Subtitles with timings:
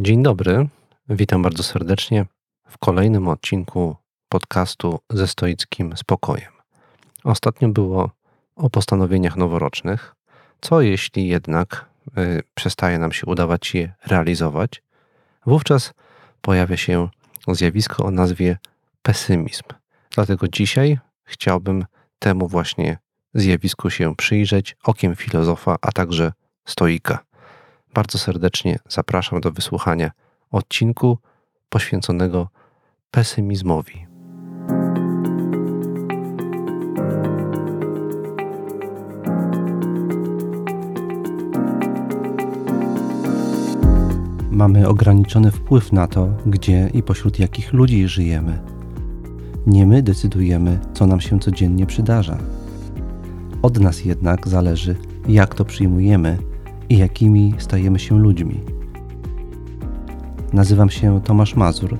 [0.00, 0.68] Dzień dobry,
[1.08, 2.26] witam bardzo serdecznie
[2.68, 3.96] w kolejnym odcinku
[4.28, 6.52] podcastu ze stoickim spokojem.
[7.24, 8.10] Ostatnio było
[8.56, 10.14] o postanowieniach noworocznych.
[10.60, 11.86] Co jeśli jednak
[12.18, 14.82] y, przestaje nam się udawać je realizować?
[15.46, 15.92] Wówczas
[16.40, 17.08] pojawia się
[17.48, 18.56] zjawisko o nazwie
[19.02, 19.64] pesymizm.
[20.10, 21.84] Dlatego dzisiaj chciałbym
[22.18, 22.98] temu właśnie
[23.34, 26.32] zjawisku się przyjrzeć okiem filozofa, a także
[26.64, 27.27] stoika.
[27.98, 30.10] Bardzo serdecznie zapraszam do wysłuchania
[30.50, 31.18] odcinku
[31.68, 32.48] poświęconego
[33.10, 34.06] pesymizmowi.
[44.50, 48.58] Mamy ograniczony wpływ na to, gdzie i pośród jakich ludzi żyjemy.
[49.66, 52.38] Nie my decydujemy, co nam się codziennie przydarza.
[53.62, 54.96] Od nas jednak zależy,
[55.28, 56.38] jak to przyjmujemy
[56.88, 58.60] i jakimi stajemy się ludźmi.
[60.52, 61.98] Nazywam się Tomasz Mazur,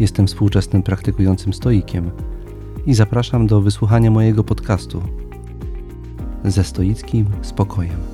[0.00, 2.10] jestem współczesnym praktykującym stoikiem
[2.86, 5.02] i zapraszam do wysłuchania mojego podcastu
[6.44, 8.13] ze stoickim spokojem.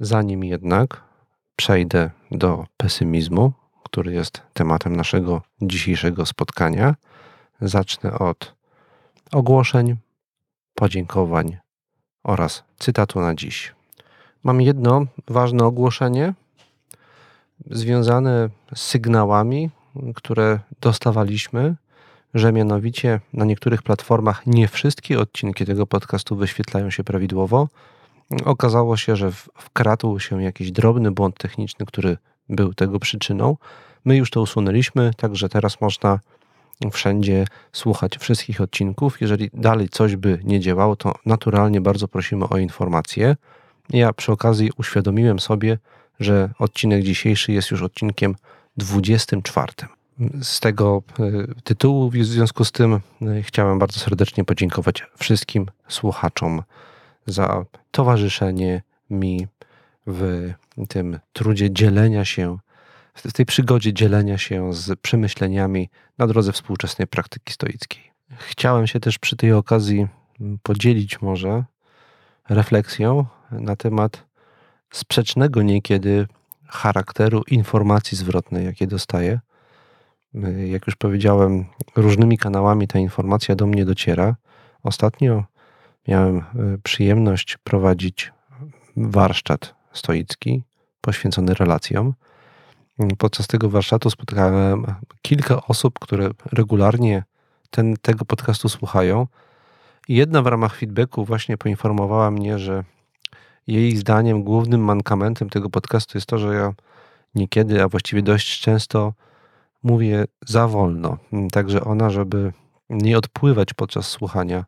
[0.00, 1.02] Zanim jednak
[1.56, 3.52] przejdę do pesymizmu,
[3.84, 6.94] który jest tematem naszego dzisiejszego spotkania,
[7.60, 8.54] zacznę od
[9.32, 9.96] ogłoszeń,
[10.74, 11.56] podziękowań
[12.24, 13.74] oraz cytatu na dziś.
[14.42, 16.34] Mam jedno ważne ogłoszenie
[17.70, 19.70] związane z sygnałami,
[20.14, 21.74] które dostawaliśmy,
[22.34, 27.68] że mianowicie na niektórych platformach nie wszystkie odcinki tego podcastu wyświetlają się prawidłowo
[28.44, 32.16] Okazało się, że wkradł się jakiś drobny błąd techniczny, który
[32.48, 33.56] był tego przyczyną.
[34.04, 36.20] My już to usunęliśmy, także teraz można
[36.92, 39.20] wszędzie słuchać wszystkich odcinków.
[39.20, 43.36] Jeżeli dalej coś by nie działało, to naturalnie bardzo prosimy o informacje.
[43.90, 45.78] Ja przy okazji uświadomiłem sobie,
[46.20, 48.36] że odcinek dzisiejszy jest już odcinkiem
[48.76, 49.72] 24.
[50.42, 56.62] Z tego e, tytułu, w związku z tym, e, chciałem bardzo serdecznie podziękować wszystkim słuchaczom
[57.26, 59.46] za towarzyszenie mi
[60.06, 60.52] w
[60.88, 62.58] tym trudzie dzielenia się,
[63.14, 68.12] w tej przygodzie dzielenia się z przemyśleniami na drodze współczesnej praktyki stoickiej.
[68.38, 70.08] Chciałem się też przy tej okazji
[70.62, 71.64] podzielić może
[72.48, 74.26] refleksją na temat
[74.90, 76.26] sprzecznego niekiedy
[76.68, 79.40] charakteru informacji zwrotnej, jakie dostaję.
[80.66, 81.64] Jak już powiedziałem,
[81.96, 84.36] różnymi kanałami ta informacja do mnie dociera.
[84.82, 85.44] Ostatnio
[86.08, 86.42] miałem e,
[86.82, 88.32] przyjemność prowadzić
[88.96, 90.62] warsztat stoicki
[91.00, 92.14] poświęcony relacjom.
[93.18, 94.86] Podczas tego warsztatu spotkałem
[95.22, 97.24] kilka osób, które regularnie
[97.70, 99.26] ten, tego podcastu słuchają.
[100.08, 102.84] I jedna w ramach feedbacku właśnie poinformowała mnie, że
[103.66, 106.72] jej zdaniem głównym mankamentem tego podcastu jest to, że ja
[107.34, 109.12] niekiedy, a właściwie dość często
[109.82, 111.16] mówię za wolno.
[111.52, 112.52] Także ona, żeby
[112.90, 114.64] nie odpływać podczas słuchania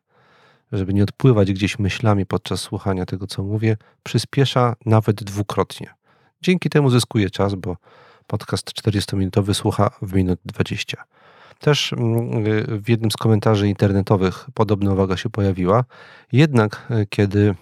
[0.71, 5.93] żeby nie odpływać gdzieś myślami podczas słuchania tego, co mówię, przyspiesza nawet dwukrotnie.
[6.41, 7.77] Dzięki temu zyskuje czas, bo
[8.27, 11.03] podcast 40-minutowy słucha w minut 20.
[11.59, 12.43] Też mm,
[12.81, 15.83] w jednym z komentarzy internetowych podobna uwaga się pojawiła.
[16.31, 17.55] Jednak e, kiedy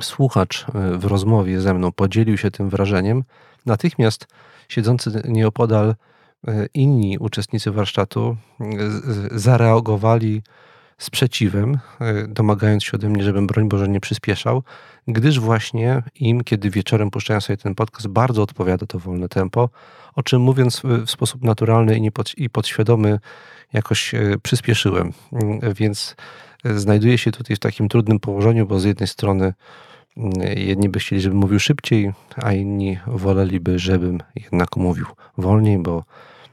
[0.00, 3.24] słuchacz e, w rozmowie ze mną podzielił się tym wrażeniem,
[3.66, 4.26] natychmiast
[4.68, 5.94] siedzący nieopodal
[6.48, 8.36] e, inni uczestnicy warsztatu
[9.30, 10.42] zareagowali
[11.00, 14.62] sprzeciwem, e, domagając się ode mnie, żebym broń Boże nie przyspieszał,
[15.08, 19.68] gdyż właśnie im, kiedy wieczorem puszczają sobie ten podcast, bardzo odpowiada to wolne tempo,
[20.14, 22.00] o czym mówiąc w sposób naturalny
[22.36, 23.18] i, podświadomy
[23.72, 25.12] jakoś e, przyspieszyłem.
[25.32, 26.16] Mm, więc
[26.64, 29.54] e, znajduję się tutaj w takim trudnym położeniu, bo z jednej strony
[30.16, 35.06] mm, jedni by chcieli, żebym mówił szybciej, a inni woleliby, żebym jednak mówił
[35.38, 36.04] wolniej, bo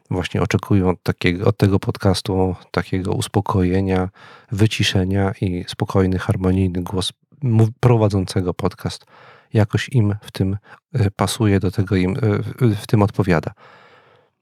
[0.10, 4.10] właśnie oczekują od, takiego, od tego podcastu takiego uspokojenia,
[4.52, 7.14] wyciszenia i spokojny, harmonijny głos
[7.80, 9.06] prowadzącego podcast
[9.54, 10.58] jakoś im w tym
[10.94, 12.16] e, pasuje, do tego im e,
[12.76, 13.52] w tym odpowiada.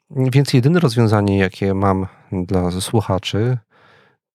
[0.10, 3.58] Więc jedyne rozwiązanie, jakie mam dla słuchaczy,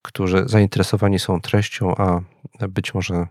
[0.03, 2.21] którzy zainteresowani są treścią, a
[2.69, 3.27] być może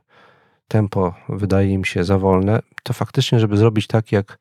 [0.67, 4.37] tempo wydaje im się za wolne, to faktycznie, żeby zrobić tak, jak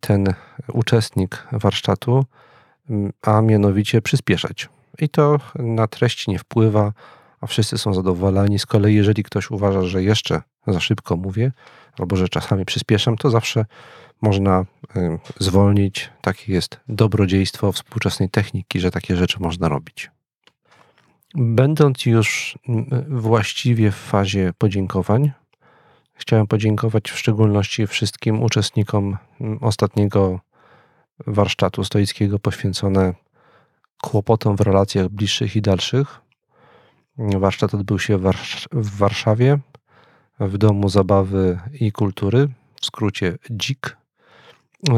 [0.00, 0.26] ten
[0.72, 2.24] uczestnik warsztatu,
[2.90, 4.68] mm, a mianowicie przyspieszać.
[4.98, 6.92] I to na treść nie wpływa,
[7.40, 8.58] a wszyscy są zadowoleni.
[8.58, 11.52] Z kolei, jeżeli ktoś uważa, że jeszcze za szybko mówię,
[11.98, 13.64] albo że czasami przyspieszam, to zawsze
[14.22, 14.64] można
[15.38, 16.10] zwolnić.
[16.20, 20.10] Takie jest dobrodziejstwo współczesnej techniki, że takie rzeczy można robić.
[21.34, 22.58] Będąc już
[23.08, 25.32] właściwie w fazie podziękowań,
[26.14, 29.16] chciałem podziękować w szczególności wszystkim uczestnikom
[29.60, 30.40] ostatniego
[31.26, 33.14] warsztatu stoickiego poświęcone
[34.02, 36.20] kłopotom w relacjach bliższych i dalszych.
[37.18, 38.18] Warsztat odbył się
[38.72, 39.58] w Warszawie,
[40.40, 42.48] w Domu Zabawy i Kultury,
[42.80, 43.96] w skrócie DZIK.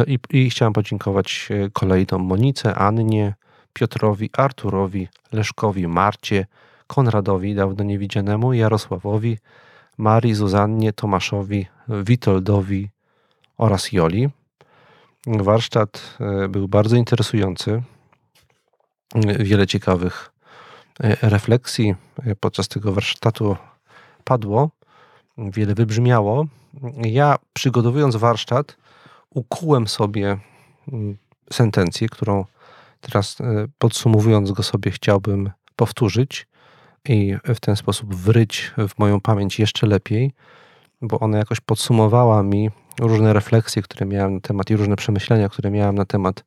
[0.06, 3.34] I, I chciałem podziękować kolejnom Monice, Annie,
[3.72, 6.46] Piotrowi, Arturowi, Leszkowi, Marcie,
[6.86, 9.38] Konradowi, dawno niewidzianemu, Jarosławowi,
[9.98, 12.90] Marii, Zuzannie, Tomaszowi, Witoldowi
[13.58, 14.28] oraz Joli.
[15.26, 17.82] Warsztat e, był bardzo interesujący.
[19.38, 20.32] Wiele ciekawych
[21.00, 21.94] e, refleksji
[22.26, 23.56] e, podczas tego warsztatu
[24.24, 24.70] padło,
[25.38, 26.46] wiele wybrzmiało.
[27.02, 28.76] Ja, przygotowując warsztat,
[29.30, 30.38] ukułem sobie
[30.92, 31.16] mm,
[31.52, 32.44] sentencję, którą
[33.00, 33.36] teraz
[33.78, 36.46] podsumowując go sobie chciałbym powtórzyć
[37.08, 40.32] i w ten sposób wryć w moją pamięć jeszcze lepiej,
[41.02, 42.70] bo ona jakoś podsumowała mi
[43.00, 46.44] różne refleksje, które miałem na temat i różne przemyślenia, które miałem na temat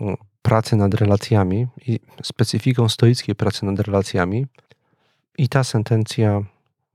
[0.00, 4.46] mm, pracy nad relacjami i specyfiką stoickiej pracy nad relacjami.
[5.38, 6.42] I ta sentencja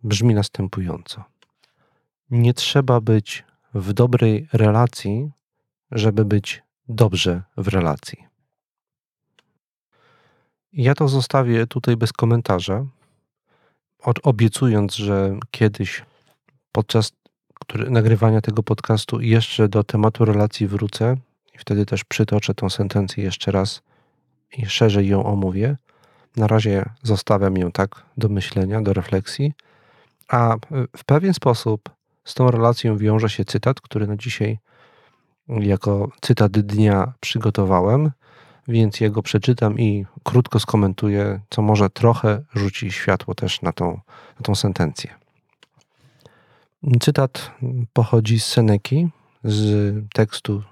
[0.04, 1.24] brzmi następująco.
[2.30, 5.32] Nie trzeba być w dobrej relacji,
[5.92, 8.31] żeby być dobrze w relacji.
[10.74, 12.86] Ja to zostawię tutaj bez komentarza,
[14.24, 16.06] obiecując, że kiedyś
[16.72, 17.12] podczas
[17.90, 21.18] nagrywania tego podcastu jeszcze do tematu relacji wrócę
[21.56, 23.82] i wtedy też przytoczę tą sentencję jeszcze raz
[24.58, 25.78] i szerzej ją omówię.
[26.38, 29.54] Na razie zostawiam ją tak do myślenia, do refleksji,
[30.28, 30.56] a
[30.98, 31.90] w pewien sposób
[32.24, 34.60] z tą relacją wiąże się cytat, który na dzisiaj
[35.48, 38.12] jako cytat dnia przygotowałem
[38.68, 43.88] więc jego przeczytam i krótko skomentuję, co może trochę rzuci światło też na tą,
[44.40, 45.16] na tą sentencję.
[47.00, 47.52] Cytat
[47.94, 49.10] pochodzi z Seneki,
[49.44, 50.64] z tekstu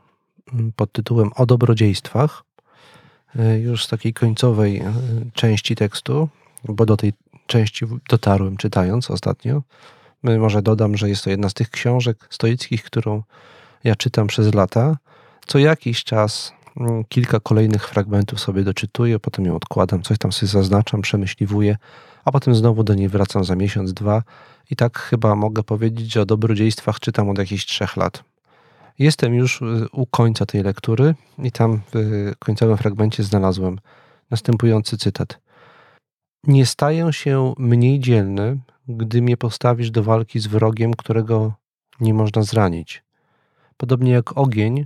[0.75, 2.43] pod tytułem O dobrodziejstwach,
[3.61, 4.93] już z takiej końcowej e,
[5.33, 6.29] części tekstu,
[6.63, 7.13] bo do tej
[7.47, 9.61] części dotarłem czytając ostatnio.
[10.23, 13.23] Może dodam, że jest to jedna z tych książek stoickich, którą
[13.83, 14.97] ja czytam przez lata.
[15.47, 16.53] Co jakiś czas
[17.09, 21.77] kilka kolejnych fragmentów sobie doczytuję, potem ją odkładam, coś tam sobie zaznaczam, przemyśliwuję,
[22.25, 24.23] a potem znowu do niej wracam za miesiąc, dwa.
[24.71, 28.23] I tak chyba mogę powiedzieć, że o dobrodziejstwach czytam od jakichś trzech lat.
[28.99, 33.79] Jestem już y, u końca tej lektury i tam w końcowym fragmencie znalazłem
[34.31, 35.39] następujący cytat.
[36.43, 41.53] Nie staję się mniej dzielny, gdy mnie postawisz do walki z wrogiem, którego
[41.99, 43.03] nie można zranić.
[43.77, 44.85] Podobnie jak ogień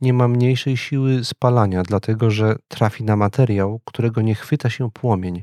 [0.00, 5.42] nie ma mniejszej siły spalania, dlatego że trafi na materiał, którego nie chwyta się płomień.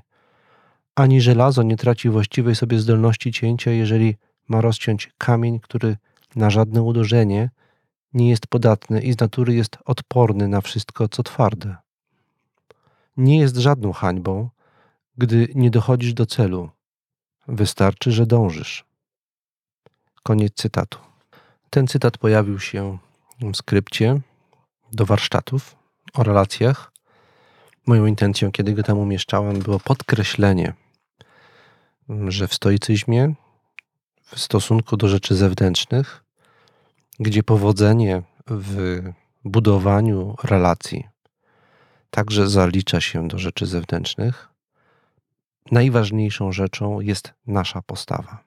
[0.95, 4.15] Ani żelazo nie traci właściwej sobie zdolności cięcia, jeżeli
[4.47, 5.97] ma rozciąć kamień, który
[6.35, 7.49] na żadne uderzenie
[8.13, 11.75] nie jest podatny i z natury jest odporny na wszystko, co twarde.
[13.17, 14.49] Nie jest żadną hańbą,
[15.17, 16.69] gdy nie dochodzisz do celu.
[17.47, 18.85] Wystarczy, że dążysz.
[20.23, 20.99] Koniec cytatu.
[21.69, 22.97] Ten cytat pojawił się
[23.41, 24.21] w skrypcie
[24.95, 25.75] do warsztatów
[26.13, 26.91] o relacjach.
[27.87, 30.73] Moją intencją, kiedy go tam umieszczałem, było podkreślenie,
[32.27, 33.33] że w stoicyzmie,
[34.21, 36.23] w stosunku do rzeczy zewnętrznych,
[37.19, 39.01] gdzie powodzenie w
[39.45, 41.07] budowaniu relacji
[42.09, 44.49] także zalicza się do rzeczy zewnętrznych,
[45.71, 48.43] najważniejszą rzeczą jest nasza postawa,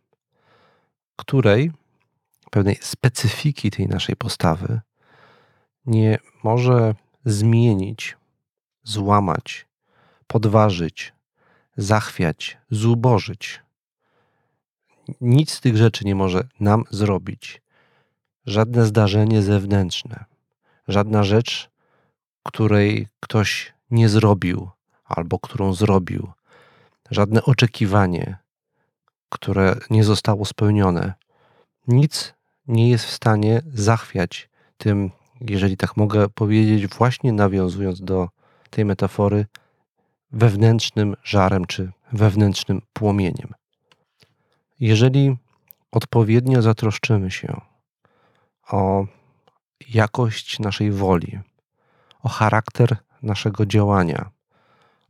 [1.16, 1.72] której
[2.50, 4.80] pewnej specyfiki tej naszej postawy
[5.88, 8.16] nie może zmienić,
[8.82, 9.66] złamać,
[10.26, 11.12] podważyć,
[11.76, 13.60] zachwiać, zubożyć.
[15.20, 17.62] Nic z tych rzeczy nie może nam zrobić.
[18.46, 20.24] Żadne zdarzenie zewnętrzne,
[20.88, 21.70] żadna rzecz,
[22.42, 24.70] której ktoś nie zrobił
[25.04, 26.32] albo którą zrobił,
[27.10, 28.36] żadne oczekiwanie,
[29.28, 31.14] które nie zostało spełnione.
[31.88, 32.34] Nic
[32.66, 38.28] nie jest w stanie zachwiać tym jeżeli tak mogę powiedzieć, właśnie nawiązując do
[38.70, 39.46] tej metafory,
[40.32, 43.54] wewnętrznym żarem czy wewnętrznym płomieniem.
[44.80, 45.36] Jeżeli
[45.92, 47.60] odpowiednio zatroszczymy się
[48.70, 49.06] o
[49.94, 51.38] jakość naszej woli,
[52.22, 54.30] o charakter naszego działania,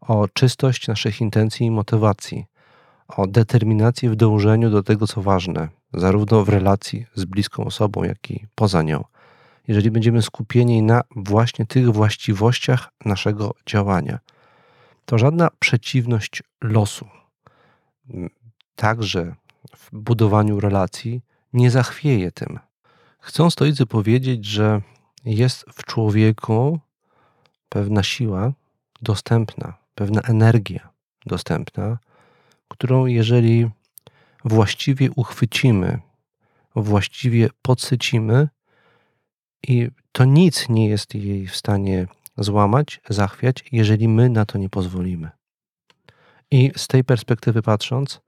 [0.00, 2.44] o czystość naszych intencji i motywacji,
[3.08, 8.30] o determinację w dążeniu do tego, co ważne, zarówno w relacji z bliską osobą, jak
[8.30, 9.04] i poza nią.
[9.68, 14.18] Jeżeli będziemy skupieni na właśnie tych właściwościach naszego działania,
[15.04, 17.08] to żadna przeciwność losu,
[18.74, 19.34] także
[19.76, 21.22] w budowaniu relacji,
[21.52, 22.58] nie zachwieje tym.
[23.20, 24.82] Chcą stoicy powiedzieć, że
[25.24, 26.80] jest w człowieku
[27.68, 28.52] pewna siła
[29.02, 30.88] dostępna, pewna energia
[31.26, 31.98] dostępna,
[32.68, 33.70] którą jeżeli
[34.44, 35.98] właściwie uchwycimy,
[36.76, 38.48] właściwie podsycimy,
[39.62, 44.68] i to nic nie jest jej w stanie złamać, zachwiać, jeżeli my na to nie
[44.68, 45.30] pozwolimy.
[46.50, 48.20] I z tej perspektywy patrząc,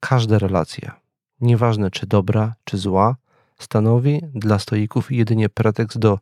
[0.00, 1.00] każda relacja,
[1.40, 3.16] nieważne czy dobra, czy zła,
[3.58, 6.18] stanowi dla stoików jedynie pretekst do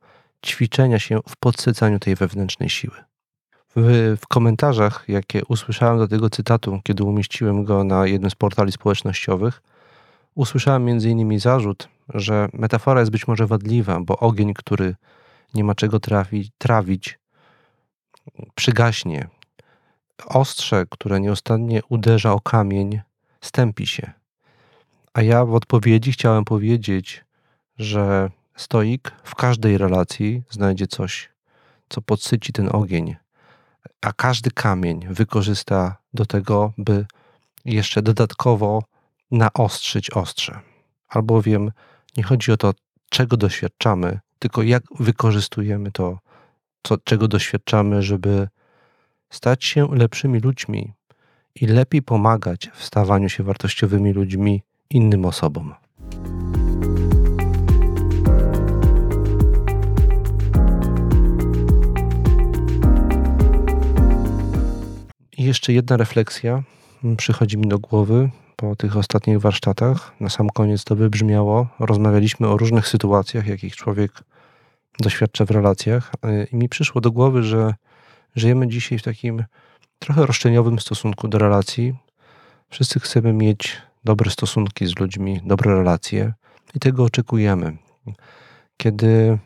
[0.46, 2.96] ćwiczenia się w podsycaniu tej wewnętrznej siły.
[3.76, 8.72] W, w, komentarzach, jakie usłyszałem do tego cytatu, kiedy umieściłem go na jednym z portali
[8.72, 9.62] społecznościowych,
[10.36, 11.40] usłyszałem m.in.
[11.40, 14.94] zarzut, że metafora jest być może wadliwa, bo ogień, który
[15.54, 17.18] nie ma czego trafi, trawić,
[18.54, 19.28] przygaśnie.
[20.26, 23.00] Ostrze, które nieustannie uderza o kamień,
[23.40, 24.12] stępi się.
[25.14, 27.24] A ja w odpowiedzi chciałem powiedzieć,
[27.78, 31.32] że stoik w każdej relacji znajdzie coś,
[31.88, 33.16] co podsyci ten ogień,
[34.00, 37.06] a każdy kamień wykorzysta do tego, by
[37.64, 38.82] jeszcze dodatkowo
[39.30, 40.60] naostrzyć ostrze.
[41.08, 41.70] Albowiem
[42.16, 42.74] nie chodzi o to,
[43.10, 46.18] czego doświadczamy, tylko jak wykorzystujemy to,
[46.82, 48.48] co, czego doświadczamy, żeby
[49.30, 50.92] stać się lepszymi ludźmi
[51.54, 55.74] i lepiej pomagać w stawaniu się wartościowymi ludźmi innym osobom.
[65.38, 66.62] I jeszcze jedna refleksja
[67.16, 70.12] przychodzi mi do głowy po tych ostatnich warsztatach.
[70.20, 71.66] Na sam koniec to wybrzmiało.
[71.78, 74.12] Rozmawialiśmy o różnych sytuacjach, jakich człowiek
[75.00, 76.12] doświadcza w relacjach,
[76.52, 77.74] i mi przyszło do głowy, że
[78.36, 79.44] żyjemy dzisiaj w takim
[79.98, 81.94] trochę roszczeniowym stosunku do relacji.
[82.68, 86.32] Wszyscy chcemy mieć dobre stosunki z ludźmi, dobre relacje
[86.74, 87.76] i tego oczekujemy.
[88.76, 89.38] Kiedy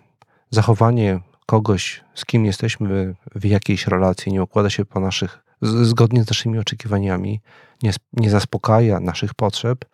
[0.51, 6.29] zachowanie kogoś, z kim jesteśmy w jakiejś relacji, nie układa się po naszych zgodnie z
[6.29, 7.41] naszymi oczekiwaniami,
[7.83, 9.85] nie, nie zaspokaja naszych potrzeb,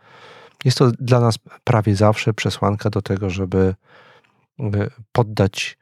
[0.65, 3.75] jest to dla nas prawie zawsze przesłanka do tego, żeby
[5.13, 5.79] poddać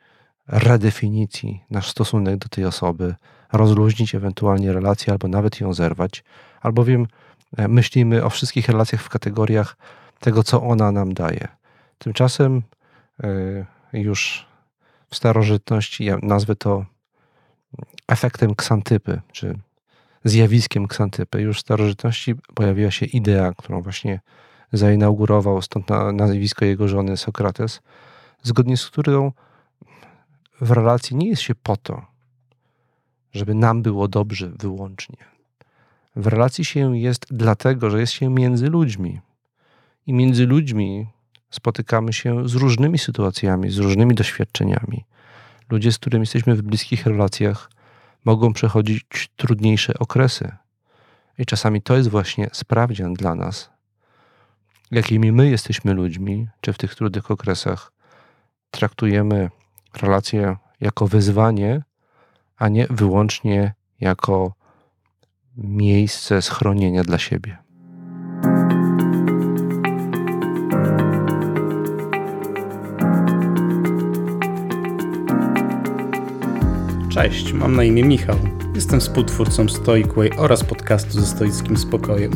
[0.47, 3.15] redefinicji nasz stosunek do tej osoby,
[3.53, 6.25] rozluźnić ewentualnie relację albo nawet ją zerwać,
[6.61, 7.07] albowiem
[7.57, 9.77] e, myślimy o wszystkich relacjach w kategoriach
[10.21, 11.49] tego, co ona nam daje.
[11.99, 12.63] Tymczasem
[13.23, 14.47] e, już
[15.11, 16.85] w starożytności, ja nazwę to
[18.09, 19.59] efektem ksantypy, czy
[20.25, 21.41] zjawiskiem ksantypy.
[21.41, 24.21] Już w starożytności pojawiła się idea, którą właśnie
[24.73, 27.81] zainaugurował, stąd nazwisko jego żony Sokrates,
[28.43, 29.33] zgodnie z którą
[30.61, 32.03] w relacji nie jest się po to,
[33.33, 35.17] żeby nam było dobrze wyłącznie.
[36.17, 39.21] W relacji się jest dlatego, że jest się między ludźmi.
[40.07, 41.07] I między ludźmi
[41.51, 45.05] spotykamy się z różnymi sytuacjami, z różnymi doświadczeniami.
[45.71, 47.71] Ludzie, z którymi jesteśmy w bliskich relacjach,
[48.25, 50.53] mogą przechodzić trudniejsze okresy.
[51.39, 53.71] I czasami to jest właśnie sprawdzian dla nas,
[54.91, 57.93] jakimi my jesteśmy ludźmi, czy w tych trudnych okresach
[58.71, 59.51] traktujemy
[59.95, 61.83] relacje jako wyzwanie,
[62.57, 64.55] a nie wyłącznie jako
[65.57, 67.64] miejsce schronienia dla siebie.
[77.15, 78.37] Cześć, mam na imię Michał.
[78.75, 82.33] Jestem współtwórcą Stoicway oraz podcastu ze stoickim spokojem.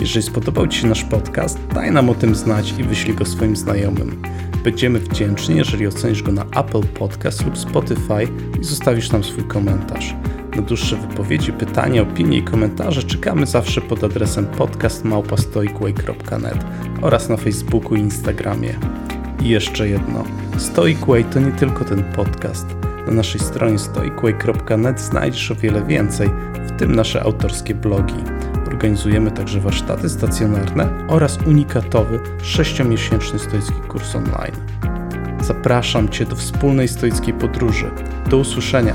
[0.00, 3.56] Jeżeli spodobał Ci się nasz podcast, daj nam o tym znać i wyślij go swoim
[3.56, 4.22] znajomym.
[4.64, 8.28] Będziemy wdzięczni, jeżeli ocenisz go na Apple Podcast lub Spotify
[8.60, 10.14] i zostawisz nam swój komentarz.
[10.56, 16.64] Na dłuższe wypowiedzi, pytania, opinie i komentarze czekamy zawsze pod adresem podcastmałpastoicway.net
[17.02, 18.74] oraz na Facebooku i Instagramie.
[19.42, 20.24] I jeszcze jedno.
[20.56, 22.66] Stoicway to nie tylko ten podcast–
[23.06, 28.24] na naszej stronie stoicway.net znajdziesz o wiele więcej, w tym nasze autorskie blogi.
[28.66, 34.56] Organizujemy także warsztaty stacjonarne oraz unikatowy 6-miesięczny stoicki kurs online.
[35.40, 37.90] Zapraszam Cię do wspólnej stoickiej podróży.
[38.30, 38.94] Do usłyszenia.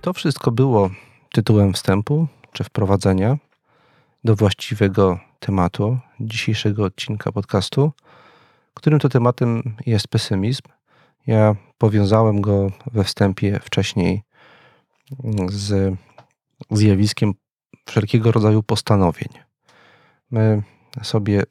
[0.00, 0.90] To wszystko było
[1.32, 3.36] tytułem wstępu czy wprowadzenia
[4.24, 7.92] do właściwego tematu dzisiejszego odcinka podcastu
[8.74, 10.62] którym to tematem jest pesymizm.
[11.26, 14.22] Ja powiązałem go we wstępie wcześniej
[15.48, 15.94] z
[16.70, 17.32] zjawiskiem
[17.86, 19.28] wszelkiego rodzaju postanowień.
[20.30, 20.62] My
[21.02, 21.42] sobie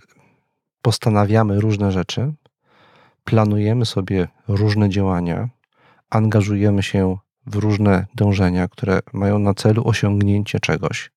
[0.82, 2.34] postanawiamy różne rzeczy,
[3.24, 5.50] planujemy sobie różne działania,
[6.10, 11.12] angażujemy się w różne dążenia, które mają na celu osiągnięcie czegoś.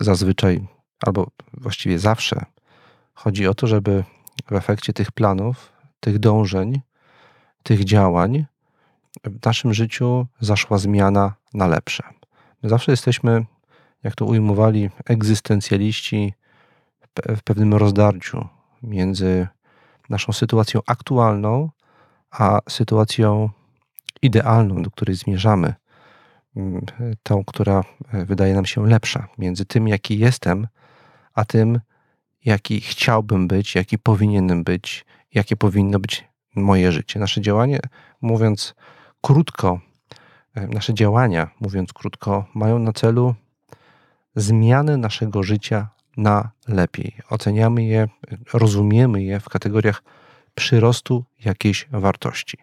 [0.00, 0.66] Zazwyczaj,
[1.06, 2.44] albo właściwie zawsze,
[3.14, 4.04] chodzi o to, żeby
[4.50, 6.80] w efekcie tych planów, tych dążeń,
[7.62, 8.46] tych działań
[9.24, 12.02] w naszym życiu zaszła zmiana na lepsze.
[12.62, 13.44] My zawsze jesteśmy,
[14.02, 16.34] jak to ujmowali egzystencjaliści,
[17.36, 18.48] w pewnym rozdarciu
[18.82, 19.48] między
[20.10, 21.70] naszą sytuacją aktualną,
[22.30, 23.50] a sytuacją
[24.22, 25.74] idealną, do której zmierzamy,
[26.56, 26.86] mm,
[27.22, 30.68] tą, która e, wydaje nam się lepsza, między tym, jaki jestem,
[31.34, 31.80] a tym,
[32.44, 36.24] jaki chciałbym być, jaki powinienem być, jakie powinno być
[36.54, 37.20] moje życie.
[37.20, 37.80] Nasze działanie,
[38.20, 38.74] mówiąc
[39.20, 39.80] krótko,
[40.54, 43.34] e, nasze działania, mówiąc krótko, mają na celu
[44.36, 47.16] zmianę naszego życia na lepiej.
[47.30, 48.08] Oceniamy je,
[48.52, 50.02] rozumiemy je w kategoriach
[50.54, 52.58] przyrostu jakiejś wartości.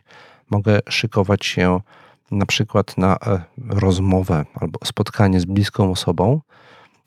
[0.50, 1.81] Mogę szykować się
[2.31, 6.41] na przykład na e, rozmowę albo spotkanie z bliską osobą,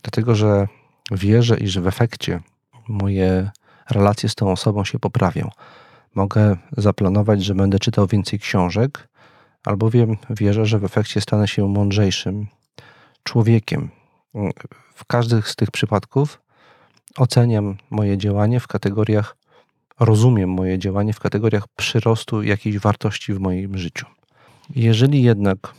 [0.02, 0.68] dlatego że
[1.10, 2.40] wierzę, iż w efekcie
[2.88, 3.50] moje
[3.90, 5.50] relacje z tą osobą się poprawią.
[6.14, 9.08] Mogę zaplanować, że będę czytał więcej książek,
[9.64, 12.46] albowiem wierzę, że w efekcie stanę się mądrzejszym
[13.22, 13.90] człowiekiem.
[14.94, 16.40] W każdym z tych przypadków
[17.16, 19.36] oceniam moje działanie w kategoriach,
[20.00, 24.06] rozumiem moje działanie w kategoriach przyrostu jakiejś wartości w moim życiu.
[24.76, 25.74] Jeżeli jednak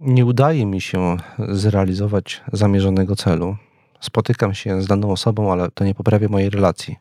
[0.00, 3.56] nie udaje mi się zrealizować zamierzonego celu,
[4.00, 6.96] spotykam się z daną osobą, ale to nie poprawia mojej relacji.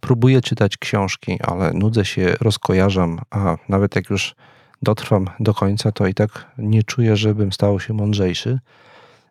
[0.00, 4.34] Próbuję czytać książki, ale nudzę się, rozkojarzam, a nawet jak już
[4.82, 8.58] dotrwam do końca, to i tak nie czuję, żebym stał się mądrzejszy.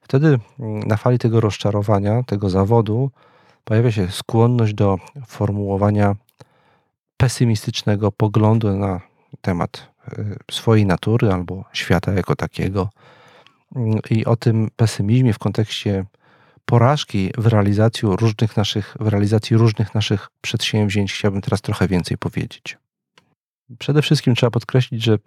[0.02, 3.12] Wtedy na fali tego rozczarowania, tego zawodu,
[3.64, 6.16] pojawia się skłonność do formułowania
[7.18, 9.02] pesymistycznego poglądu na
[9.42, 12.90] temat y, swojej natury albo świata jako takiego.
[14.10, 16.06] I o tym pesymizmie w kontekście
[16.66, 22.78] porażki w realizacji różnych naszych, w realizacji różnych naszych przedsięwzięć chciałbym teraz trochę więcej powiedzieć.
[23.80, 25.18] Przede wszystkim trzeba podkreślić, że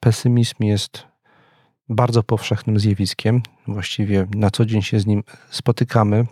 [0.00, 1.06] pesymizm jest
[1.88, 3.42] bardzo powszechnym zjawiskiem.
[3.66, 6.26] Właściwie na co dzień się z nim spotykamy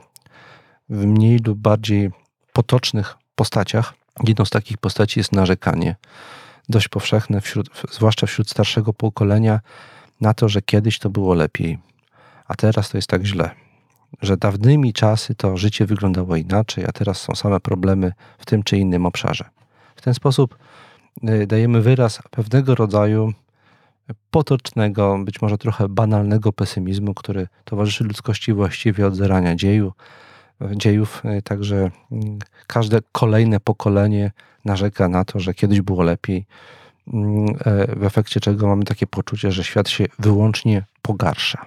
[0.88, 2.10] w mniej lub bardziej
[2.52, 3.94] potocznych postaciach.
[4.26, 5.96] Jedną z takich postaci jest narzekanie.
[6.68, 9.60] Dość powszechne, wśród, zwłaszcza wśród starszego pokolenia,
[10.20, 11.78] na to, że kiedyś to było lepiej,
[12.46, 13.65] a teraz to jest tak źle.
[14.22, 18.78] Że dawnymi czasy to życie wyglądało inaczej, a teraz są same problemy w tym czy
[18.78, 19.44] innym obszarze.
[19.96, 20.58] W ten sposób
[21.28, 23.32] y, dajemy wyraz pewnego rodzaju
[24.30, 29.92] potocznego, być może trochę banalnego pesymizmu, który towarzyszy ludzkości właściwie od zarania dzieju,
[30.76, 31.22] dziejów.
[31.24, 34.32] E, także mm, każde kolejne pokolenie
[34.64, 36.46] narzeka na to, że kiedyś było lepiej,
[37.12, 41.66] mm, e, w efekcie czego mamy takie poczucie, że świat się wyłącznie pogarsza.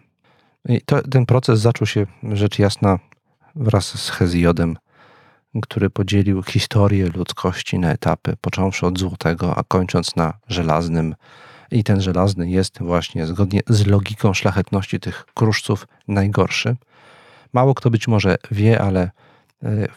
[0.69, 2.99] I to, ten proces zaczął się rzecz jasna
[3.55, 4.77] wraz z Hezjodem,
[5.61, 11.15] który podzielił historię ludzkości na etapy, począwszy od złotego, a kończąc na żelaznym.
[11.71, 16.75] I ten żelazny jest właśnie zgodnie z logiką szlachetności tych kruszców najgorszy.
[17.53, 19.11] Mało kto być może wie, ale e,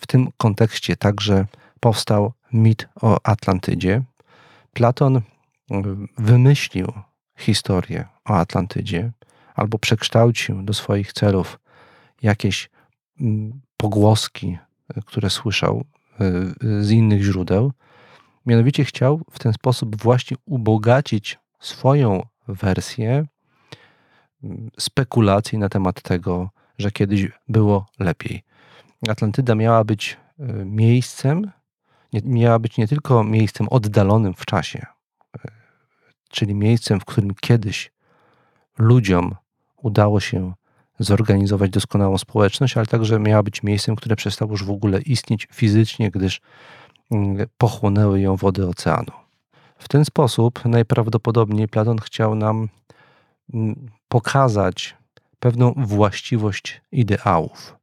[0.00, 1.46] w tym kontekście także
[1.80, 4.02] powstał mit o Atlantydzie.
[4.72, 5.20] Platon
[6.18, 6.92] wymyślił
[7.38, 9.12] historię o Atlantydzie
[9.54, 11.58] albo przekształcił do swoich celów
[12.22, 12.70] jakieś
[13.76, 15.84] pogłoski, e, które słyszał
[16.20, 17.72] e, z innych źródeł.
[18.46, 23.26] Mianowicie chciał w ten sposób właśnie ubogacić swoją wersję
[24.78, 28.42] spekulacji na temat tego, że kiedyś było lepiej.
[29.08, 31.50] Atlantyda miała być e, miejscem,
[32.24, 34.86] miała być nie tylko miejscem oddalonym w czasie,
[35.36, 35.48] e,
[36.28, 37.92] czyli miejscem, w którym kiedyś
[38.78, 39.34] ludziom
[39.82, 40.52] udało się
[40.98, 46.10] zorganizować doskonałą społeczność, ale także miała być miejscem, które przestało już w ogóle istnieć fizycznie,
[46.10, 46.40] gdyż
[47.10, 49.12] mm, pochłonęły ją wody oceanu.
[49.78, 52.68] W ten sposób najprawdopodobniej Platon chciał nam
[53.54, 54.96] mm, pokazać
[55.38, 57.76] pewną właściwość ideałów.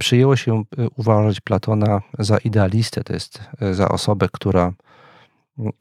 [0.00, 4.72] Przyjęło się e, uważać Platona za idealistę, to jest e, za osobę, która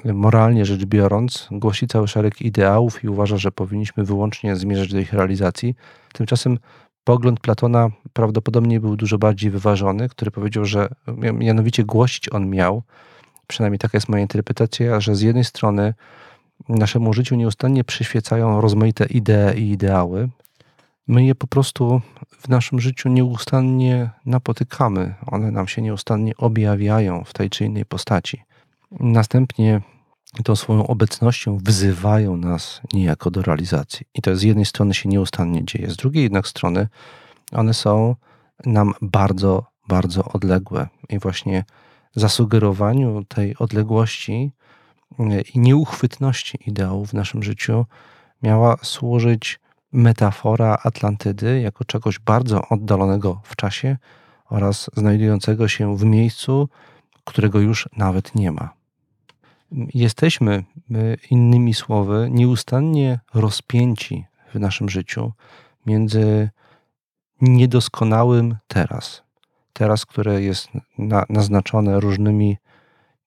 [0.06, 5.13] moralnie rzecz biorąc głosi cały szereg ideałów i uważa, że powinniśmy wyłącznie zmierzać do ich
[5.13, 5.76] realizacji.
[6.13, 6.60] Tymczasem
[7.04, 10.90] pogląd Platona prawdopodobnie był dużo bardziej wyważony, który powiedział, że
[11.34, 12.84] mianowicie głosić on miał,
[13.48, 15.94] przynajmniej taka jest moja interpretacja, że z jednej strony
[16.70, 20.30] naszemu życiu nieustannie przyświecają rozmaite idee i ideały,
[21.08, 22.02] My je po prostu
[22.40, 28.47] w naszym życiu nieustannie napotykamy, one nam się nieustannie objawiają w tej czy innej postaci.
[28.91, 29.82] Następnie
[30.43, 34.06] tą swoją obecnością wzywają nas niejako do realizacji.
[34.13, 36.88] I to z jednej strony się nieustannie dzieje, z drugiej jednak strony
[37.52, 38.15] one są
[38.65, 40.88] nam bardzo, bardzo odległe.
[41.10, 41.63] I właśnie
[42.15, 44.52] zasugerowaniu tej odległości
[45.19, 47.86] e, i nieuchwytności ideału w naszym życiu
[48.43, 49.60] miała służyć
[49.91, 53.97] metafora Atlantydy jako czegoś bardzo oddalonego w czasie
[54.50, 56.69] oraz znajdującego się w miejscu,
[57.23, 58.77] którego już nawet nie ma.
[59.72, 60.64] Jesteśmy,
[61.30, 65.34] innymi słowy, nieustannie rozpięci w naszym życiu
[65.86, 66.50] między
[67.42, 69.24] niedoskonałym teraz,
[69.74, 72.58] teraz, które jest na, naznaczone różnymi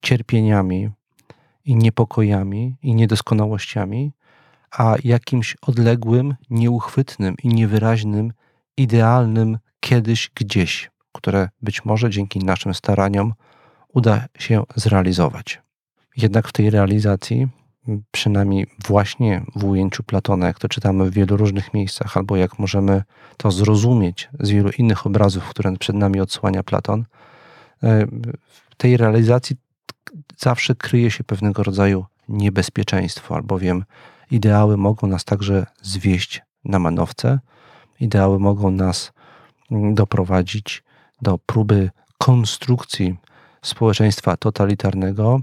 [0.03, 0.90] cierpieniami
[1.64, 4.12] i niepokojami i niedoskonałościami,
[4.70, 8.33] a jakimś odległym, nieuchwytnym i niewyraźnym,
[8.76, 13.35] idealnym kiedyś gdzieś, które być może dzięki naszym staraniom
[13.88, 15.62] uda się zrealizować.
[16.16, 17.48] Jednak w tej realizacji,
[18.10, 23.02] przynajmniej właśnie w ujęciu Platona, jak to czytamy w wielu różnych miejscach, albo jak możemy
[23.36, 27.04] to zrozumieć z wielu innych obrazów, które przed nami odsłania Platon,
[27.82, 28.06] e,
[28.70, 29.56] w tej realizacji
[30.38, 33.84] zawsze kryje się pewnego rodzaju niebezpieczeństwo, albowiem
[34.30, 37.38] ideały mogą nas także zwieść na manowce,
[38.00, 39.12] ideały mogą nas
[39.70, 40.82] doprowadzić
[41.22, 43.16] do próby konstrukcji
[43.62, 45.40] społeczeństwa totalitarnego,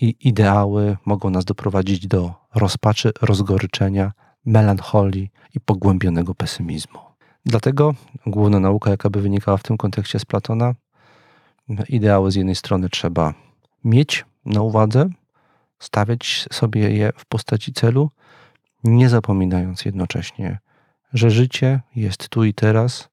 [0.00, 4.12] i ideały mogą nas doprowadzić do rozpaczy, rozgoryczenia,
[4.44, 6.98] melancholii i pogłębionego pesymizmu.
[7.44, 7.94] Dlatego
[8.26, 10.74] główna nauka, jaka by wynikała w tym kontekście z Platona,
[11.88, 13.34] ideały z jednej strony trzeba
[13.84, 15.08] mieć na uwadze,
[15.78, 18.10] stawiać sobie je w postaci celu,
[18.84, 20.58] nie zapominając jednocześnie,
[21.12, 23.08] że życie jest tu i teraz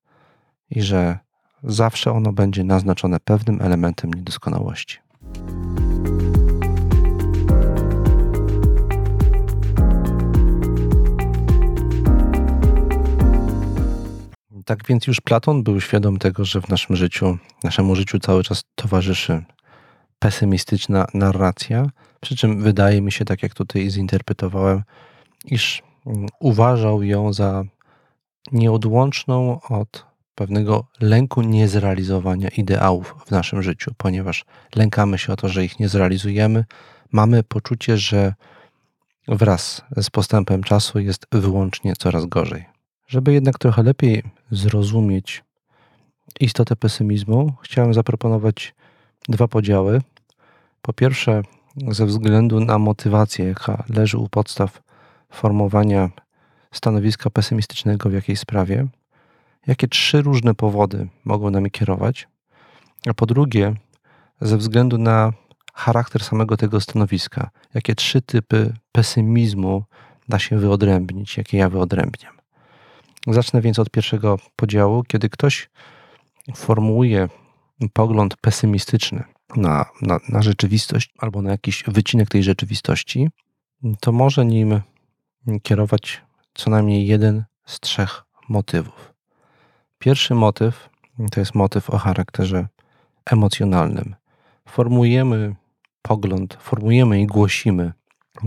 [0.69, 1.19] i że
[1.63, 4.97] zawsze ono będzie naznaczone pewnym elementem niedoskonałości.
[14.69, 18.63] Tak więc już Platon był świadom tego, że w naszym życiu, naszemu życiu cały czas
[18.75, 19.43] towarzyszy
[20.19, 21.87] pesymistyczna narracja,
[22.19, 24.83] przy czym wydaje mi się, tak jak tutaj zinterpretowałem,
[25.45, 27.63] iż mm, uważał ją za
[28.51, 30.05] nieodłączną od
[30.35, 35.89] pewnego lęku niezrealizowania ideałów w naszym życiu, ponieważ lękamy się o to, że ich nie
[35.89, 36.65] zrealizujemy,
[37.11, 38.33] mamy poczucie, że
[39.27, 42.78] wraz z postępem czasu jest wyłącznie coraz gorzej.
[43.09, 45.43] Żeby jednak trochę lepiej zrozumieć
[46.39, 48.75] istotę pesymizmu, chciałem zaproponować
[49.29, 50.01] dwa podziały.
[50.81, 51.41] Po pierwsze,
[51.87, 54.81] ze względu na motywację, jaka leży u podstaw
[55.31, 56.09] formowania
[56.71, 58.87] stanowiska pesymistycznego w jakiejś sprawie,
[59.67, 62.27] jakie trzy różne powody mogą nami kierować,
[63.07, 63.73] a po drugie,
[64.41, 65.33] ze względu na
[65.73, 69.83] charakter samego tego stanowiska, jakie trzy typy pesymizmu
[70.27, 72.38] da się wyodrębnić, jakie ja wyodrębniam.
[73.27, 75.03] Zacznę więc od pierwszego podziału.
[75.03, 75.69] Kiedy ktoś
[76.55, 77.29] formułuje
[77.93, 79.23] pogląd pesymistyczny
[79.55, 83.29] na, na, na rzeczywistość albo na jakiś wycinek tej rzeczywistości,
[83.99, 84.81] to może nim
[85.63, 86.21] kierować
[86.53, 89.13] co najmniej jeden z trzech motywów.
[89.99, 90.89] Pierwszy motyw
[91.31, 92.67] to jest motyw o charakterze
[93.25, 94.15] emocjonalnym.
[94.65, 95.55] Formujemy
[96.01, 97.93] pogląd, formujemy i głosimy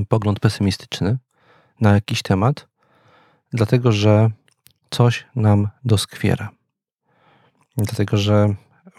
[0.08, 1.18] pogląd pesymistyczny
[1.80, 2.68] na jakiś temat,
[3.52, 4.30] dlatego że
[4.92, 6.50] coś nam doskwiera.
[7.76, 8.54] Dlatego, że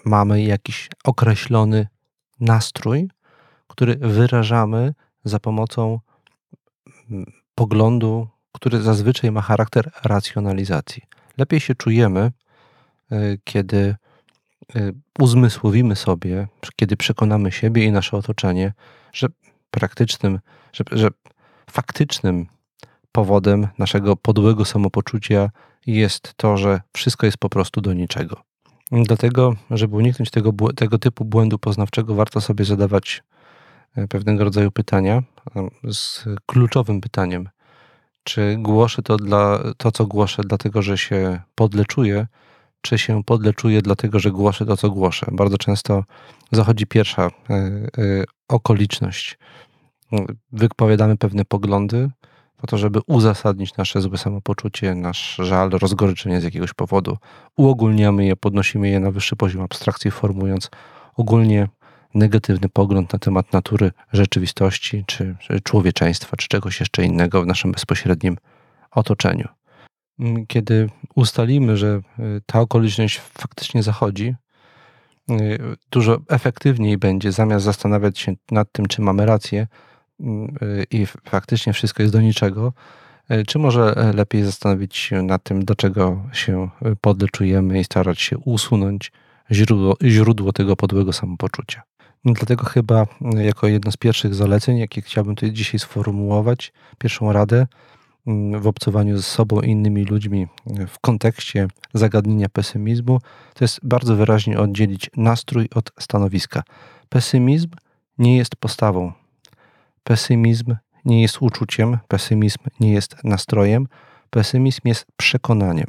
[0.05, 1.87] mamy jakiś określony
[2.39, 3.09] nastrój,
[3.67, 5.99] który wyrażamy za pomocą
[7.11, 7.25] mm,
[7.55, 11.03] poglądu, który zazwyczaj ma charakter racjonalizacji.
[11.37, 12.31] Lepiej się czujemy,
[13.11, 13.95] y, kiedy
[14.75, 18.73] y, uzmysłowimy sobie, kiedy przekonamy siebie i nasze otoczenie,
[19.13, 19.27] że
[19.71, 20.39] praktycznym,
[20.73, 21.07] że, że
[21.71, 22.47] faktycznym
[23.11, 25.49] powodem naszego podłego samopoczucia
[25.87, 28.41] jest to, że wszystko jest po prostu do niczego.
[28.91, 33.23] Dlatego, żeby uniknąć tego, tego typu błędu poznawczego, warto sobie zadawać
[33.95, 35.23] e, pewnego rodzaju pytania
[35.91, 37.49] z kluczowym pytaniem.
[38.23, 42.27] Czy głoszę to, dla, to, co głoszę, dlatego, że się podleczuję,
[42.81, 45.25] czy się podleczuję, dlatego, że głoszę to, co głoszę?
[45.31, 46.03] Bardzo często
[46.51, 47.53] zachodzi pierwsza y,
[48.01, 49.37] y, okoliczność.
[50.51, 52.09] Wypowiadamy pewne poglądy,
[52.63, 57.17] po to, żeby uzasadnić nasze złe samopoczucie, nasz żal, rozgoryczenie z jakiegoś powodu.
[57.57, 60.69] Uogólniamy je, podnosimy je na wyższy poziom abstrakcji, formując
[61.15, 61.67] ogólnie
[62.13, 68.37] negatywny pogląd na temat natury rzeczywistości, czy człowieczeństwa, czy czegoś jeszcze innego w naszym bezpośrednim
[68.91, 69.47] otoczeniu.
[70.47, 72.01] kiedy ustalimy, że
[72.45, 74.35] ta okoliczność faktycznie zachodzi,
[75.91, 79.67] dużo efektywniej będzie, zamiast zastanawiać się nad tym, czy mamy rację
[80.91, 82.73] i faktycznie wszystko jest do niczego,
[83.47, 86.69] czy może lepiej zastanowić się nad tym, do czego się
[87.01, 89.11] podleczujemy i starać się usunąć
[89.51, 91.81] źródło, źródło tego podłego samopoczucia.
[92.25, 97.67] No dlatego chyba jako jedno z pierwszych zaleceń, jakie chciałbym tutaj dzisiaj sformułować, pierwszą radę
[98.59, 100.47] w obcowaniu z sobą i innymi ludźmi
[100.87, 103.19] w kontekście zagadnienia pesymizmu,
[103.53, 106.63] to jest bardzo wyraźnie oddzielić nastrój od stanowiska.
[107.09, 107.69] Pesymizm
[108.17, 109.11] nie jest postawą.
[110.03, 113.87] Pesymizm nie jest uczuciem, pesymizm nie jest nastrojem,
[114.29, 115.87] pesymizm jest przekonaniem.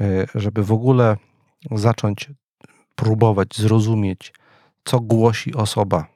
[0.00, 1.16] E, żeby w ogóle
[1.70, 2.30] zacząć
[2.94, 4.32] próbować zrozumieć,
[4.84, 6.06] co głosi osoba,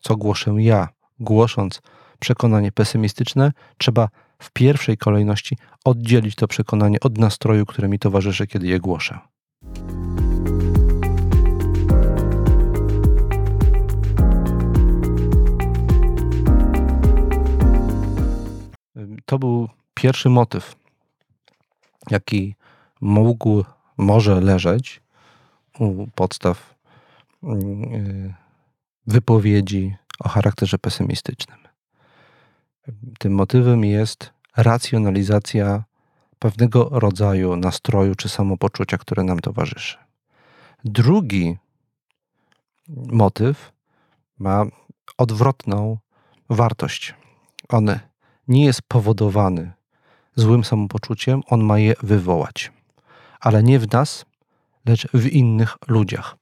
[0.00, 0.88] co głoszę ja,
[1.20, 1.82] głosząc
[2.18, 8.66] przekonanie pesymistyczne, trzeba w pierwszej kolejności oddzielić to przekonanie od nastroju, który mi towarzyszy, kiedy
[8.66, 9.18] je głoszę.
[19.26, 20.76] To był pierwszy motyw,
[22.10, 22.54] jaki
[23.00, 23.64] mógł,
[23.96, 25.00] może leżeć
[25.78, 26.74] u podstaw
[27.42, 28.34] mm,
[29.06, 31.58] wypowiedzi o charakterze pesymistycznym.
[33.18, 35.84] Tym motywem jest racjonalizacja
[36.38, 39.98] pewnego rodzaju nastroju czy samopoczucia, które nam towarzyszy.
[40.84, 41.56] Drugi
[42.88, 43.72] motyw
[44.38, 44.64] ma
[45.18, 45.98] odwrotną
[46.50, 47.14] wartość.
[47.68, 47.98] On
[48.48, 49.72] nie jest powodowany
[50.36, 52.72] złym samopoczuciem, on ma je wywołać.
[53.40, 54.24] Ale nie w nas,
[54.86, 56.36] lecz w innych ludziach.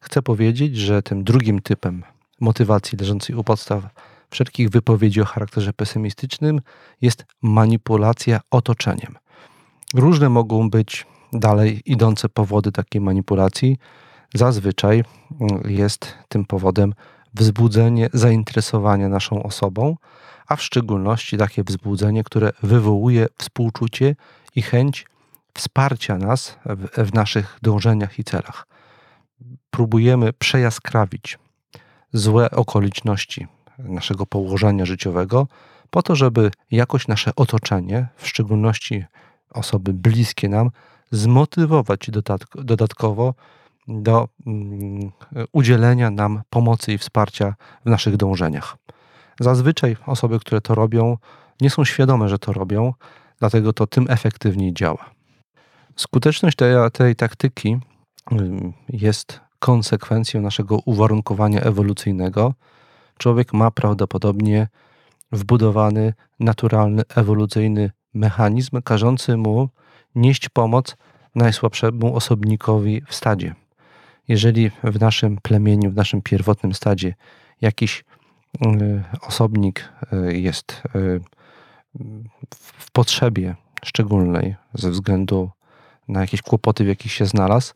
[0.00, 2.02] Chcę powiedzieć, że tym drugim typem
[2.40, 3.82] motywacji leżącej u podstaw
[4.30, 6.60] wszelkich wypowiedzi o charakterze pesymistycznym
[7.00, 9.18] jest manipulacja otoczeniem.
[9.94, 13.76] Różne mogą być dalej idące powody takiej manipulacji.
[14.34, 15.04] Zazwyczaj
[15.64, 16.94] jest tym powodem
[17.34, 19.96] wzbudzenie zainteresowania naszą osobą,
[20.50, 24.16] a w szczególności takie wzbudzenie, które wywołuje współczucie
[24.54, 25.06] i chęć
[25.54, 28.66] wsparcia nas w, w naszych dążeniach i celach.
[29.70, 31.38] Próbujemy przejaskrawić
[32.12, 33.46] złe okoliczności
[33.78, 35.48] naszego położenia życiowego,
[35.90, 39.04] po to, żeby jakoś nasze otoczenie, w szczególności
[39.50, 40.70] osoby bliskie nam,
[41.10, 42.10] zmotywować
[42.54, 43.34] dodatkowo
[43.88, 45.10] do mm,
[45.52, 48.76] udzielenia nam pomocy i wsparcia w naszych dążeniach.
[49.40, 51.16] Zazwyczaj osoby, które to robią,
[51.60, 52.94] nie są świadome, że to robią,
[53.38, 55.10] dlatego to tym efektywniej działa.
[55.96, 57.78] Skuteczność tej, tej taktyki
[58.88, 62.54] jest konsekwencją naszego uwarunkowania ewolucyjnego.
[63.18, 64.68] Człowiek ma prawdopodobnie
[65.32, 69.68] wbudowany, naturalny, ewolucyjny mechanizm każący mu
[70.14, 70.96] nieść pomoc
[71.34, 73.54] najsłabszemu osobnikowi w stadzie.
[74.28, 77.14] Jeżeli w naszym plemieniu, w naszym pierwotnym stadzie
[77.60, 78.04] jakiś
[79.20, 79.92] osobnik
[80.28, 80.82] jest
[82.54, 85.50] w potrzebie szczególnej ze względu
[86.08, 87.74] na jakieś kłopoty, w jakich się znalazł,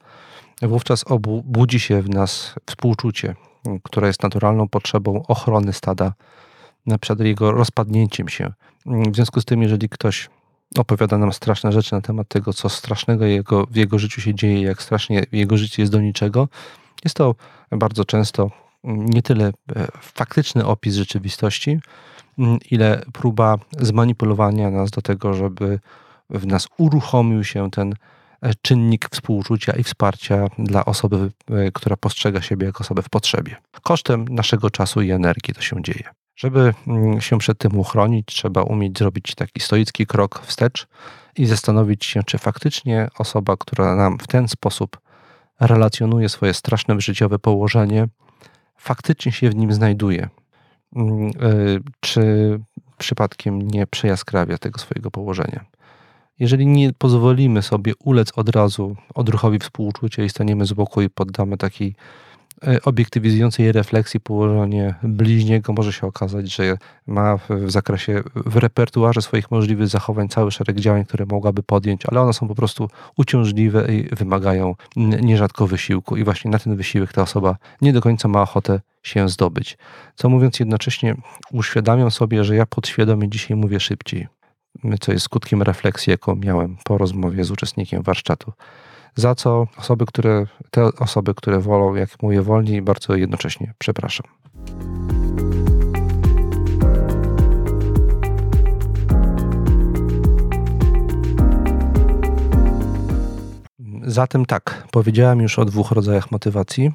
[0.63, 1.05] wówczas
[1.45, 3.35] budzi się w nas współczucie,
[3.83, 6.13] które jest naturalną potrzebą ochrony stada
[7.01, 8.53] przed jego rozpadnięciem się.
[8.87, 10.31] W związku z tym, jeżeli ktoś
[10.79, 14.63] opowiada nam straszne rzeczy na temat tego, co strasznego jego, w jego życiu się dzieje,
[14.63, 16.49] jak strasznie jego życie jest do niczego,
[17.05, 17.35] jest to
[17.71, 18.51] bardzo często
[18.85, 19.53] nie tyle e,
[20.01, 21.81] faktyczny opis rzeczywistości,
[22.71, 25.81] ile próba zmanipulowania nas do tego, żeby
[26.31, 27.95] w nas uruchomił się ten
[28.45, 33.57] E, czynnik współczucia i wsparcia dla osoby, e, która postrzega siebie jako osobę w potrzebie.
[33.83, 36.09] Kosztem naszego czasu i energii to się dzieje.
[36.37, 36.75] Żeby
[37.21, 40.87] się przed tym uchronić, trzeba umieć zrobić taki stoicki krok wstecz
[41.37, 44.99] i zastanowić się, czy faktycznie osoba, która nam w ten sposób
[45.61, 48.07] relacjonuje swoje straszne życiowe położenie,
[48.85, 50.29] faktycznie się w nim znajduje.
[50.97, 51.31] Mm, e,
[52.01, 52.23] czy
[52.99, 55.65] przypadkiem nie przejaskrawia tego swojego położenia
[56.39, 61.57] jeżeli nie pozwolimy sobie ulec od razu odruchowi współczucia i staniemy z boku i poddamy
[61.57, 61.95] takiej
[62.85, 69.89] obiektywizującej refleksji położenie bliźniego, może się okazać, że ma w zakresie, w repertuarze swoich możliwych
[69.89, 74.75] zachowań cały szereg działań, które mogłaby podjąć, ale one są po prostu uciążliwe i wymagają
[74.97, 79.29] nierzadko wysiłku i właśnie na ten wysiłek ta osoba nie do końca ma ochotę się
[79.29, 79.79] zdobyć.
[80.17, 81.15] Co mówiąc jednocześnie
[81.53, 84.29] uświadamiam sobie, że ja podświadomie dzisiaj mówię szybciej
[85.01, 88.53] co jest skutkiem refleksji, jaką miałem po rozmowie z uczestnikiem warsztatu.
[89.17, 94.27] Za co osoby, które, te osoby, które wolą, jak mówię wolniej, bardzo jednocześnie przepraszam.
[104.03, 106.93] Zatem tak, powiedziałem już o dwóch rodzajach motywacji,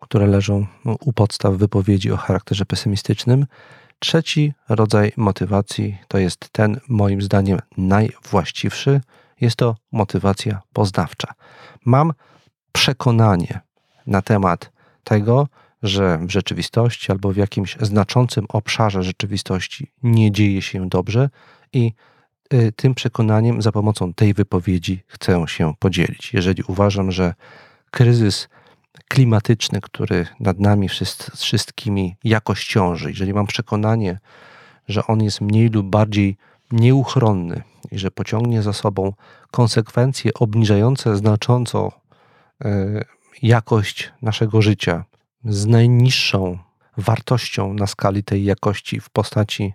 [0.00, 0.66] które leżą
[1.00, 3.46] u podstaw wypowiedzi o charakterze pesymistycznym.
[3.98, 9.00] Trzeci rodzaj motywacji to jest ten, moim zdaniem, najwłaściwszy.
[9.44, 11.34] Jest to motywacja poznawcza.
[11.84, 12.12] Mam
[12.72, 13.60] przekonanie
[14.06, 14.72] na temat
[15.04, 15.48] tego,
[15.82, 21.30] że w rzeczywistości albo w jakimś znaczącym obszarze rzeczywistości nie dzieje się dobrze
[21.72, 21.92] i
[22.54, 26.34] y, tym przekonaniem za pomocą tej wypowiedzi chcę się podzielić.
[26.34, 27.34] Jeżeli uważam, że
[27.90, 28.48] kryzys
[29.08, 30.88] klimatyczny, który nad nami
[31.36, 34.18] wszystkimi jakoś ciąży, jeżeli mam przekonanie,
[34.88, 36.36] że on jest mniej lub bardziej
[36.72, 37.62] nieuchronny
[37.94, 39.12] i że pociągnie za sobą
[39.50, 41.92] konsekwencje obniżające znacząco
[42.64, 43.04] y,
[43.42, 45.04] jakość naszego życia,
[45.44, 46.58] z najniższą
[46.96, 49.72] wartością na skali tej jakości w postaci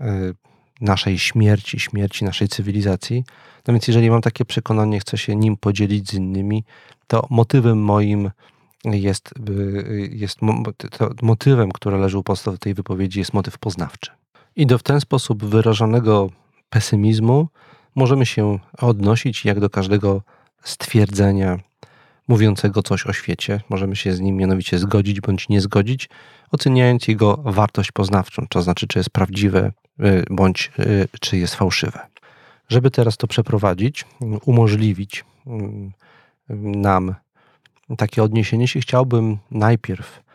[0.00, 0.34] y,
[0.80, 3.24] naszej śmierci, śmierci naszej cywilizacji.
[3.66, 6.64] No więc jeżeli mam takie przekonanie, chcę się nim podzielić z innymi,
[7.06, 8.30] to motywem moim
[8.84, 10.38] jest, y, jest
[11.22, 14.10] motywem, który leży u podstaw tej wypowiedzi, jest motyw poznawczy.
[14.56, 16.30] I do w ten sposób wyrażonego
[16.70, 17.48] pesymizmu
[17.94, 20.22] możemy się odnosić jak do każdego
[20.62, 21.58] stwierdzenia
[22.28, 23.60] mówiącego coś o świecie.
[23.68, 26.08] Możemy się z nim mianowicie zgodzić bądź nie zgodzić,
[26.52, 32.06] oceniając jego wartość poznawczą, to znaczy, czy jest prawdziwe y, bądź y, czy jest fałszywe.
[32.68, 34.04] Żeby teraz to przeprowadzić,
[34.44, 35.92] umożliwić mm,
[36.82, 37.14] nam
[37.98, 40.25] takie odniesienie się, chciałbym najpierw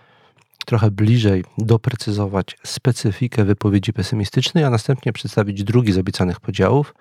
[0.65, 6.95] trochę bliżej doprecyzować specyfikę wypowiedzi pesymistycznej, a następnie przedstawić drugi z obiecanych podziałów,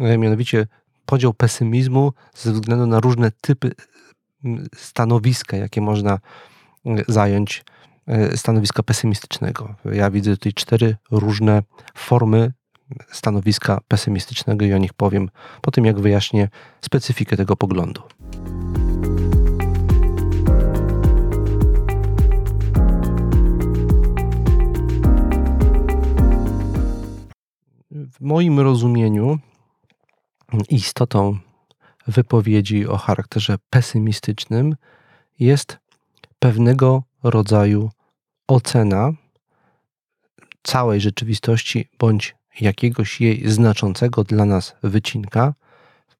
[0.00, 0.66] y, mianowicie
[1.06, 3.72] podział pesymizmu ze względu na różne typy
[4.76, 6.18] stanowiska, jakie można
[7.08, 7.64] zająć,
[8.32, 9.74] y, stanowiska pesymistycznego.
[9.92, 11.62] Ja widzę tutaj cztery różne
[11.94, 12.52] formy
[13.12, 16.48] stanowiska pesymistycznego i o nich powiem po tym, jak wyjaśnię
[16.80, 18.02] specyfikę tego poglądu.
[28.12, 29.38] W moim rozumieniu
[30.68, 31.38] istotą
[32.06, 34.76] wypowiedzi o charakterze pesymistycznym
[35.38, 35.78] jest
[36.38, 37.90] pewnego rodzaju
[38.48, 39.12] ocena
[40.62, 45.54] całej rzeczywistości bądź jakiegoś jej znaczącego dla nas wycinka,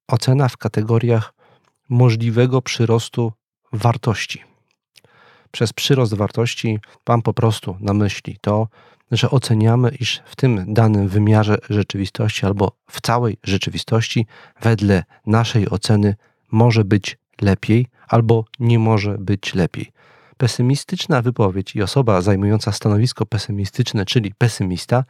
[0.09, 1.35] ocena w kategoriach
[1.89, 3.33] możliwego przyrostu
[3.73, 4.43] wartości.
[5.51, 6.79] Przez przyrost wartości
[7.09, 8.69] mam po prostu na myśli to,
[9.13, 14.27] że oceniamy, iż w tym danym wymiarze rzeczywistości albo w całej rzeczywistości,
[14.61, 16.15] wedle naszej oceny,
[16.53, 19.93] może być lepiej albo nie może być lepiej.
[20.37, 25.05] Pesymistyczna wypowiedź i osoba zajmująca stanowisko pesymistyczne, czyli pesymista,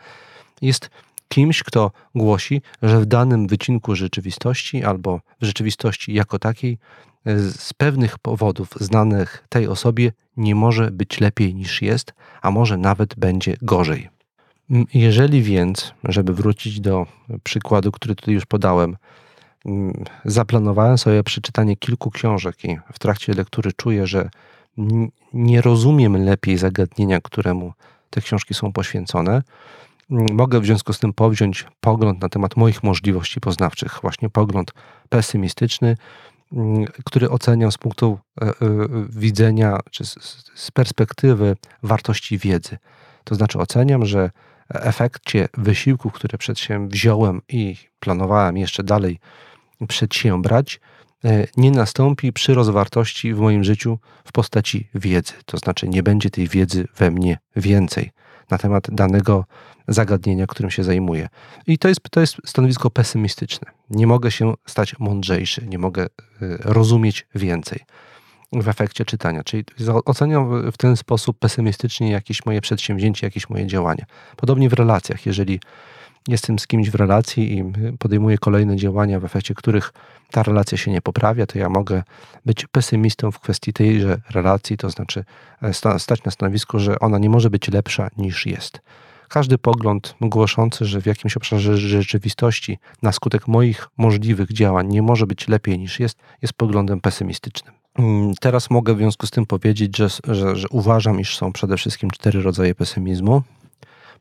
[0.62, 0.90] jest
[1.28, 6.78] kimś, kto głosi, że w danym wycinku rzeczywistości albo w rzeczywistości jako takiej
[7.26, 13.14] z pewnych powodów znanych tej osobie nie może być lepiej niż jest, a może nawet
[13.14, 14.08] będzie gorzej.
[14.94, 17.06] Jeżeli więc, żeby wrócić do
[17.42, 18.96] przykładu, który tutaj już podałem,
[20.24, 24.30] zaplanowałem sobie przeczytanie kilku książek i w trakcie lektury czuję, że
[25.32, 27.72] nie rozumiem lepiej zagadnienia, któremu
[28.10, 29.42] te książki są poświęcone,
[30.10, 34.72] mogę w związku z tym powziąć pogląd na temat moich możliwości poznawczych, właśnie pogląd
[35.08, 35.96] pesymistyczny, Mm,
[37.04, 38.52] który oceniam z punktu e, e,
[39.08, 40.04] widzenia czy
[40.54, 42.78] z perspektywy wartości wiedzy.
[43.24, 44.30] To znaczy oceniam, że
[44.68, 49.18] efekcie wysiłków, które przedsięwziąłem i planowałem jeszcze dalej
[49.88, 50.80] przedsiębrać,
[51.24, 55.32] e, nie nastąpi przyrost wartości w moim życiu w postaci wiedzy.
[55.46, 58.10] To znaczy nie będzie tej wiedzy we mnie więcej
[58.52, 59.44] na temat danego
[59.88, 61.28] zagadnienia, którym się zajmuję.
[61.66, 63.70] I to jest, to jest stanowisko pesymistyczne.
[63.90, 66.08] Nie mogę się stać mądrzejszy, nie mogę y,
[66.60, 67.80] rozumieć więcej
[68.52, 69.44] w efekcie czytania.
[69.44, 69.64] Czyli
[70.04, 74.04] oceniam w ten sposób pesymistycznie jakieś moje przedsięwzięcie, jakieś moje działania.
[74.36, 75.26] Podobnie w relacjach.
[75.26, 75.60] Jeżeli
[76.28, 77.64] jestem z kimś w relacji i
[77.98, 79.92] podejmuję kolejne działania, w efekcie których
[80.30, 82.02] ta relacja się nie poprawia, to ja mogę
[82.46, 85.24] być pesymistą w kwestii tejże relacji, to znaczy
[85.62, 88.80] e, stać na stanowisku, że ona nie może być lepsza niż jest.
[89.28, 95.26] Każdy pogląd głoszący, że w jakimś obszarze rzeczywistości na skutek moich możliwych działań nie może
[95.26, 97.74] być lepiej niż jest, jest poglądem pesymistycznym.
[97.98, 101.76] Mm, teraz mogę w związku z tym powiedzieć, że, że, że uważam, iż są przede
[101.76, 103.42] wszystkim cztery rodzaje pesymizmu.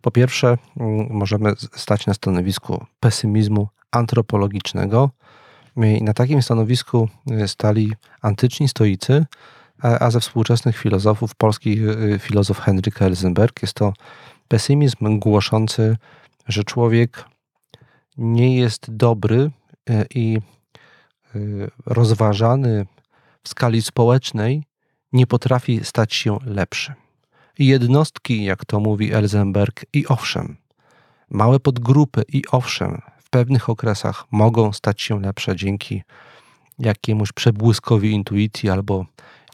[0.02, 5.10] Po pierwsze, mm, możemy stać na stanowisku pesymizmu antropologicznego.
[5.78, 9.26] I na takim stanowisku y, stali antyczni stoicy,
[9.82, 13.94] a ze współczesnych filozofów, polski y, filozof Henryk Elzenberg jest to
[14.48, 15.98] pesymizm głoszący,
[16.48, 17.26] że człowiek
[18.18, 19.52] nie jest dobry
[19.90, 20.38] y, i
[21.86, 22.86] rozważany
[23.44, 24.64] w skali społecznej,
[25.14, 26.94] nie potrafi stać się lepszy.
[27.60, 30.58] Jednostki, jak to mówi Elzenberg, i owszem,
[31.30, 36.04] małe podgrupy, i owszem, w pewnych okresach mogą stać się lepsze dzięki
[36.80, 39.06] jakiemuś przebłyskowi intuicji albo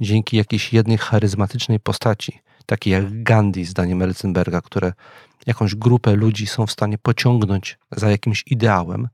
[0.02, 4.94] dzięki jakiejś jednej charyzmatycznej postaci, takiej jak Gandhi, zdaniem Elzenberga, które
[5.46, 9.08] jakąś grupę ludzi są w stanie pociągnąć za jakimś ideałem,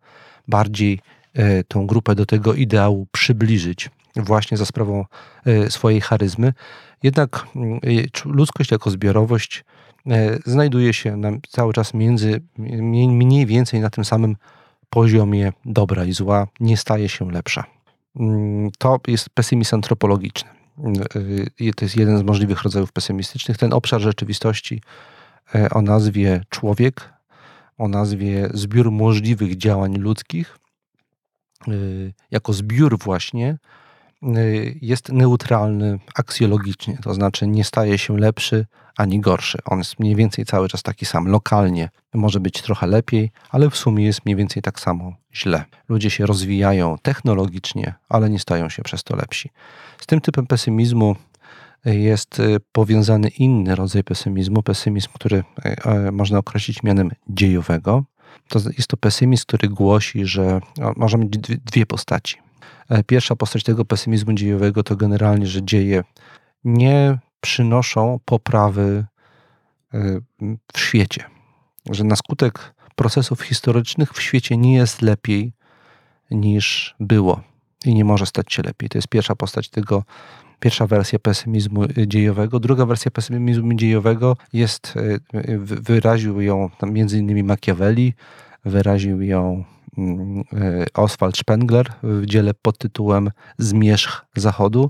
[0.47, 0.99] bardziej
[1.33, 5.05] e, tą grupę do tego ideału przybliżyć, właśnie za sprawą
[5.45, 6.53] e, swojej charyzmy.
[7.03, 7.79] Jednak mm,
[8.25, 9.65] ludzkość jako zbiorowość
[10.45, 14.35] znajduje się cały czas między, mniej więcej na tym samym
[14.89, 17.63] poziomie dobra i zła, nie staje się lepsza.
[18.15, 20.49] Mm, to jest pesymizm antropologiczny.
[21.61, 23.57] Y, to jest jeden z możliwych rodzajów pesymistycznych.
[23.57, 24.81] Ten obszar rzeczywistości
[25.71, 27.13] o nazwie człowiek,
[27.77, 30.57] o nazwie zbiór możliwych działań ludzkich,
[31.67, 33.82] y, jako zbiór właśnie Y,
[34.81, 38.65] jest neutralny aksjologicznie, to znaczy nie staje się lepszy
[38.97, 39.57] ani gorszy.
[39.65, 41.27] On jest mniej więcej cały czas taki sam.
[41.27, 45.65] Lokalnie może być trochę lepiej, ale w sumie jest mniej więcej tak samo źle.
[45.89, 49.49] Ludzie się rozwijają technologicznie, ale nie stają się przez to lepsi.
[50.01, 51.15] Z tym typem pesymizmu
[51.85, 55.43] jest y, powiązany inny rodzaj pesymizmu, pesymizm, który
[56.07, 58.03] y, można określić mianem dziejowego.
[58.49, 60.59] To jest to pesymizm, który głosi, że
[60.95, 61.29] może mieć
[61.65, 62.37] dwie postaci.
[62.89, 66.03] E, pierwsza postać tego pesymizmu dziejowego to generalnie, że dzieje
[66.63, 69.05] nie przynoszą poprawy
[69.93, 70.19] e,
[70.73, 71.23] w świecie.
[71.91, 75.53] Że na skutek procesów historycznych w świecie nie jest lepiej
[76.31, 77.41] niż było
[77.85, 78.89] i nie może stać się lepiej.
[78.89, 80.03] To jest pierwsza postać tego,
[80.59, 82.59] pierwsza wersja pesymizmu dziejowego.
[82.59, 84.93] Druga wersja pesymizmu dziejowego jest,
[85.33, 88.13] e, wyraził ją między innymi Machiavelli,
[88.65, 89.82] wyraził ją e,
[90.93, 94.89] Oswald Spengler w dziele pod tytułem Zmierzch Zachodu.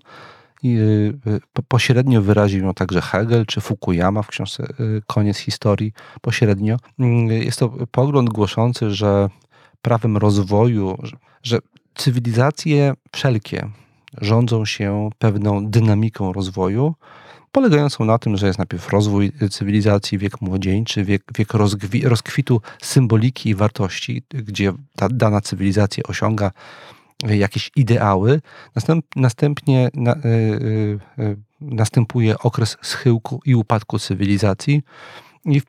[0.64, 0.78] I
[1.28, 4.68] e, pośrednio wyraził ją także Hegel czy Fukuyama w książce e,
[5.08, 5.94] Koniec historii.
[6.22, 6.78] Pośrednio.
[7.00, 9.30] Mm, jest to pogląd głoszący, że
[9.82, 10.98] prawem rozwoju,
[11.44, 11.60] że
[11.96, 13.70] cywilizacje wszelkie
[14.22, 16.96] rządzą się pewną dynamiką rozwoju,
[17.54, 21.50] polegającą na tym, że jest najpierw rozwój cywilizacji, wiek młodzieńczy, wiek, wiek
[22.04, 26.52] rozkwitu symboliki i wartości, gdzie ta dana cywilizacja osiąga
[27.30, 28.42] jakieś ideały.
[28.76, 34.84] Następ, następnie na, y, y, y, następuje okres schyłku i upadku cywilizacji.
[35.46, 35.66] I w,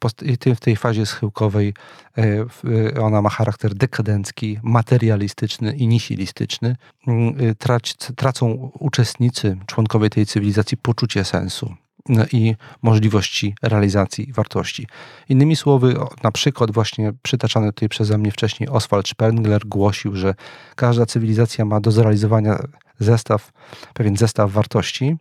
[0.56, 1.74] w, tej fazie schyłkowej
[2.18, 6.76] e, ona ma charakter dekadencki, materialistyczny i nihilistyczny.
[7.06, 11.74] Mm, y, trac, tracą uczestnicy, członkowie tej cywilizacji poczucie sensu
[12.08, 14.86] no i możliwości realizacji wartości.
[15.28, 20.34] Innymi słowy, na przykład właśnie przytaczany tutaj przeze mnie wcześniej Oswald Spengler głosił, że
[20.76, 22.58] każda cywilizacja ma do zrealizowania
[22.98, 23.52] zestaw,
[23.94, 25.16] pewien zestaw wartości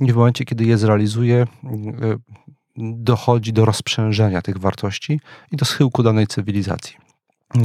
[0.00, 2.18] i w momencie, kiedy je zrealizuje, y,
[2.78, 5.20] dochodzi do rozprzężenia tych wartości
[5.52, 7.08] i do schyłku danej cywilizacji.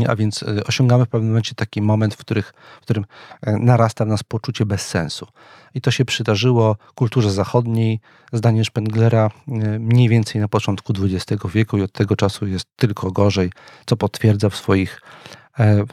[0.07, 3.05] A więc e, osiągamy w pewnym momencie taki moment, w, których, w którym
[3.41, 5.27] e, narasta w nas poczucie bezsensu.
[5.73, 7.99] I to się przydarzyło kulturze zachodniej,
[8.33, 13.11] zdaniem Spenglera, e, mniej więcej na początku XX wieku i od tego czasu jest tylko
[13.11, 13.51] gorzej,
[13.85, 15.01] co potwierdza w swoich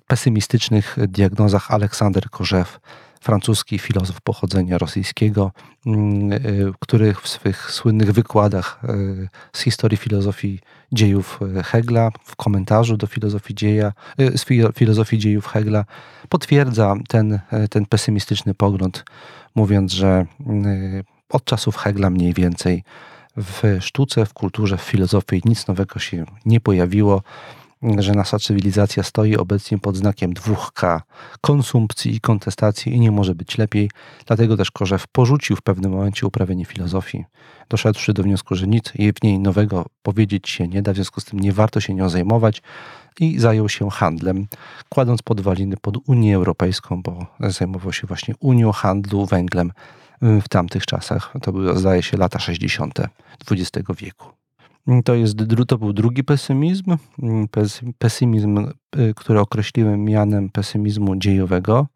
[0.06, 2.80] pesymistycznych diagnozach Aleksander Korzew
[3.20, 5.52] francuski filozof pochodzenia rosyjskiego,
[5.86, 10.58] mm, y, który w swych słynnych wykładach y, z historii filozofii
[10.92, 14.44] dziejów y, Hegla, w komentarzu do filozofii, dzieja, z
[14.74, 15.84] filozofii dziejów Hegla,
[16.28, 17.40] potwierdza ten,
[17.70, 19.04] ten pesymistyczny pogląd,
[19.54, 20.26] mówiąc, że
[21.30, 22.84] od czasów Hegla mniej więcej
[23.36, 27.22] w sztuce, w kulturze, w filozofii nic nowego się nie pojawiło
[27.98, 31.00] że nasza cywilizacja stoi obecnie pod znakiem 2K
[31.40, 33.90] konsumpcji i kontestacji i nie może być lepiej.
[34.26, 37.24] Dlatego też Korzew porzucił w pewnym momencie uprawienie filozofii,
[37.68, 41.20] doszedłszy do wniosku, że nic jej w niej nowego powiedzieć się nie da, w związku
[41.20, 42.62] z tym nie warto się nią zajmować
[43.20, 44.46] i zajął się handlem,
[44.88, 49.72] kładąc podwaliny pod Unię Europejską, bo zajmował się właśnie Unią Handlu Węglem
[50.22, 51.32] w tamtych czasach.
[51.42, 53.00] To były, zdaje się, lata 60.
[53.50, 54.39] XX wieku.
[55.04, 55.36] To, jest,
[55.68, 56.96] to był drugi pesymizm,
[57.98, 61.86] pesymizm, y, który określiłem mianem pesymizmu dziejowego.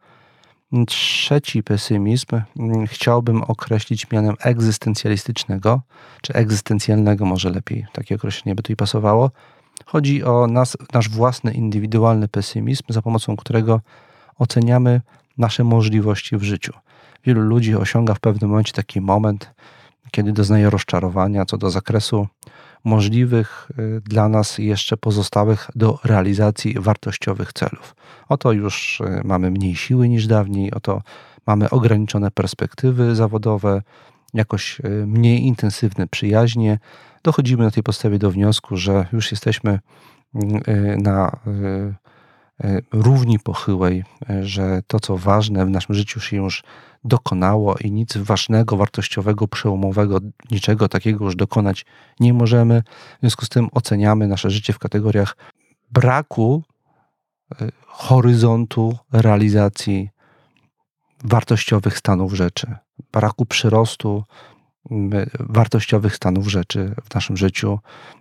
[0.87, 2.27] Trzeci pesymizm
[2.59, 5.83] mm, chciałbym określić mianem egzystencjalistycznego,
[6.23, 9.31] czy egzystencjalnego może lepiej, takie określenie by tu i pasowało.
[9.87, 13.81] Chodzi o nas, nasz własny, indywidualny pesymizm, za pomocą którego
[14.39, 15.01] oceniamy
[15.39, 16.73] nasze możliwości w życiu.
[17.25, 19.55] Wielu ludzi osiąga w pewnym momencie taki moment,
[20.11, 22.29] kiedy doznaje rozczarowania co do zakresu
[22.85, 23.69] możliwych
[24.05, 27.97] dla nas jeszcze pozostałych do realizacji wartościowych celów.
[28.29, 31.03] Oto już mamy mniej siły niż dawniej, oto
[31.47, 33.83] mamy ograniczone perspektywy zawodowe,
[34.35, 36.79] jakoś mniej intensywne przyjaźnie.
[37.23, 39.81] Dochodzimy na tej podstawie do wniosku, że już jesteśmy
[40.99, 41.37] na
[42.93, 46.63] równi pochyłej, e, że to, co ważne w naszym życiu się już
[47.05, 50.19] dokonało i nic ważnego, wartościowego, przełomowego,
[50.51, 51.87] niczego takiego już dokonać
[52.21, 52.83] nie możemy.
[53.17, 55.37] W związku z tym oceniamy nasze życie w kategoriach
[55.91, 56.63] braku
[57.61, 60.11] e, horyzontu realizacji
[61.25, 62.77] wartościowych stanów rzeczy,
[63.13, 64.25] braku przyrostu
[65.41, 67.79] wartościowych stanów rzeczy w naszym życiu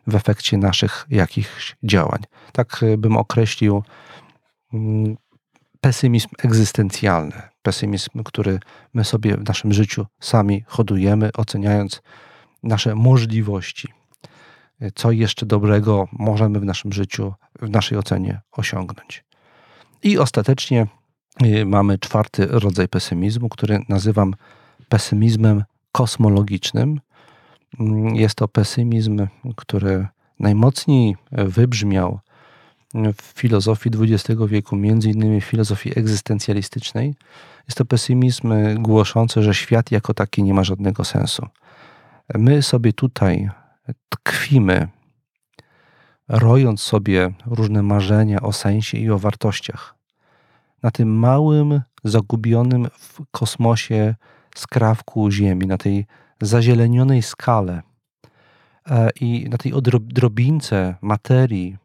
[0.08, 2.20] w efekcie naszych jakichś działań.
[2.52, 3.84] Tak bym określił
[5.82, 8.60] pesymizm egzystencjalny, pesymizm, który
[8.94, 12.02] my sobie w naszym życiu sami hodujemy, oceniając
[12.64, 13.88] nasze możliwości.
[14.96, 19.24] Co jeszcze dobrego możemy w naszym życiu, w naszej ocenie osiągnąć.
[20.04, 20.88] I ostatecznie
[21.44, 24.34] y, mamy czwarty rodzaj pesymizmu, który nazywam
[24.90, 27.00] pesymizmem kosmologicznym.
[27.80, 30.08] Mm, jest to pesymizm, który
[30.40, 32.20] najmocniej wybrzmiał
[32.94, 37.16] w filozofii XX wieku, między innymi w filozofii egzystencjalistycznej,
[37.68, 41.48] jest to pesymizm głoszący, że świat jako taki nie ma żadnego sensu.
[42.34, 43.50] My sobie tutaj
[44.10, 44.88] tkwimy,
[46.28, 49.96] rojąc sobie różne marzenia o sensie i o wartościach.
[50.84, 54.16] Na tym małym, zagubionym w kosmosie
[54.56, 56.06] skrawku Ziemi, na tej
[56.42, 57.82] zazielenionej skale
[58.90, 61.78] e, i na tej odrobince materii,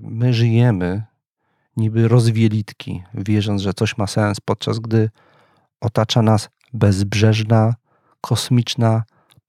[0.00, 1.02] my żyjemy
[1.76, 5.10] niby rozwielitki, wierząc, że coś ma sens, podczas gdy
[5.80, 7.74] otacza nas bezbrzeżna,
[8.20, 9.02] kosmiczna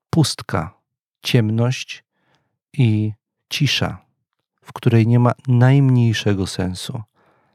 [0.09, 0.74] pustka,
[1.22, 2.03] ciemność
[2.74, 3.13] i
[3.49, 3.97] cisza,
[4.61, 7.01] w której nie ma najmniejszego sensu,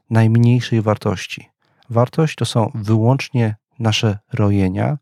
[0.09, 1.49] najmniejszej wartości.
[1.89, 4.97] Wartość to są wyłącznie nasze rojenia,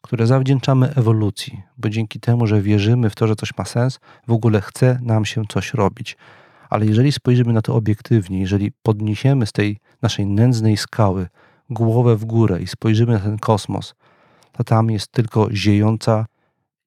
[0.00, 4.32] które zawdzięczamy ewolucji, bo dzięki temu, że wierzymy w to, że coś ma sens, w
[4.32, 6.16] ogóle chce nam się coś robić.
[6.74, 11.26] Ale jeżeli spojrzymy na to obiektywnie, jeżeli podniesiemy z tej naszej nędznej skały
[11.70, 13.94] głowę w górę i spojrzymy na ten kosmos,
[14.52, 16.26] to tam jest tylko ziejąca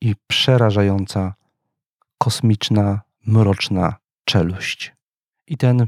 [0.02, 1.34] i przerażająca
[2.18, 4.94] kosmiczna, mroczna czeluść.
[5.48, 5.88] I ten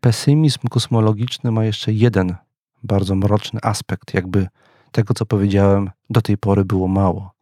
[0.00, 2.34] pesymizm kosmologiczny ma jeszcze jeden
[2.82, 4.46] bardzo mroczny aspekt, jakby
[4.92, 7.32] tego, co powiedziałem, do tej pory było mało.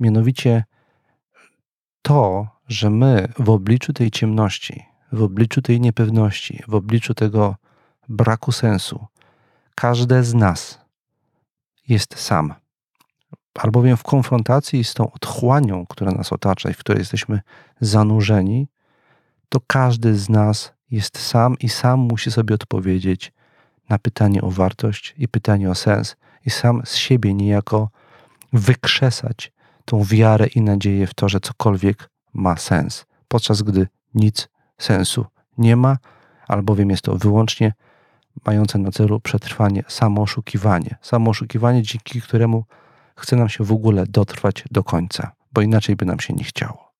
[0.00, 0.64] Mianowicie
[2.02, 7.56] to, że my w obliczu tej ciemności, w obliczu tej niepewności, w obliczu tego
[8.08, 9.06] braku sensu,
[9.74, 10.80] każde z nas
[11.88, 12.54] jest sam.
[13.54, 17.40] Albowiem w konfrontacji z tą otchłanią, która nas otacza i w której jesteśmy
[17.80, 18.68] zanurzeni,
[19.48, 23.32] to każdy z nas jest sam i sam musi sobie odpowiedzieć
[23.88, 27.90] na pytanie o wartość i pytanie o sens, i sam z siebie niejako
[28.52, 29.52] wykrzesać
[29.84, 34.48] tą wiarę i nadzieję w to, że cokolwiek ma sens, podczas gdy nic
[34.82, 35.26] sensu
[35.58, 35.96] nie ma,
[36.48, 37.72] albowiem jest to wyłącznie
[38.46, 40.96] mające na celu przetrwanie samooszukiwanie.
[41.02, 42.64] Samooszukiwanie, dzięki któremu
[43.16, 46.90] chce nam się w ogóle dotrwać do końca, bo inaczej by nam się nie chciało.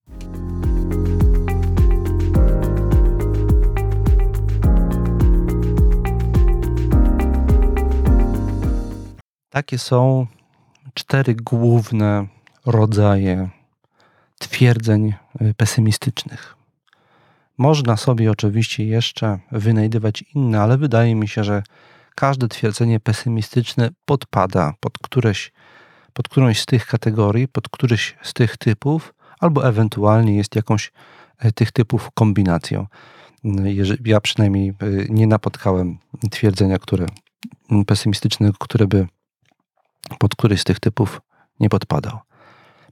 [9.51, 10.26] Takie są
[10.95, 12.26] cztery główne
[12.66, 13.49] rodzaje
[14.39, 15.14] twierdzeń
[15.57, 16.60] pesymistycznych.
[17.61, 21.63] Można sobie oczywiście jeszcze wynajdywać inne, ale wydaje mi się, że
[22.15, 25.53] każde twierdzenie pesymistyczne podpada pod, któreś,
[26.13, 30.93] pod którąś z tych kategorii, pod któryś z tych typów, albo ewentualnie jest jakąś
[31.39, 32.87] e, tych typów kombinacją.
[34.05, 34.75] Ja przynajmniej e,
[35.09, 35.99] nie napotkałem
[36.31, 37.07] twierdzenia, które
[37.87, 39.07] pesymistycznego, które by
[40.19, 41.21] pod któryś z tych typów
[41.61, 42.19] nie podpadał.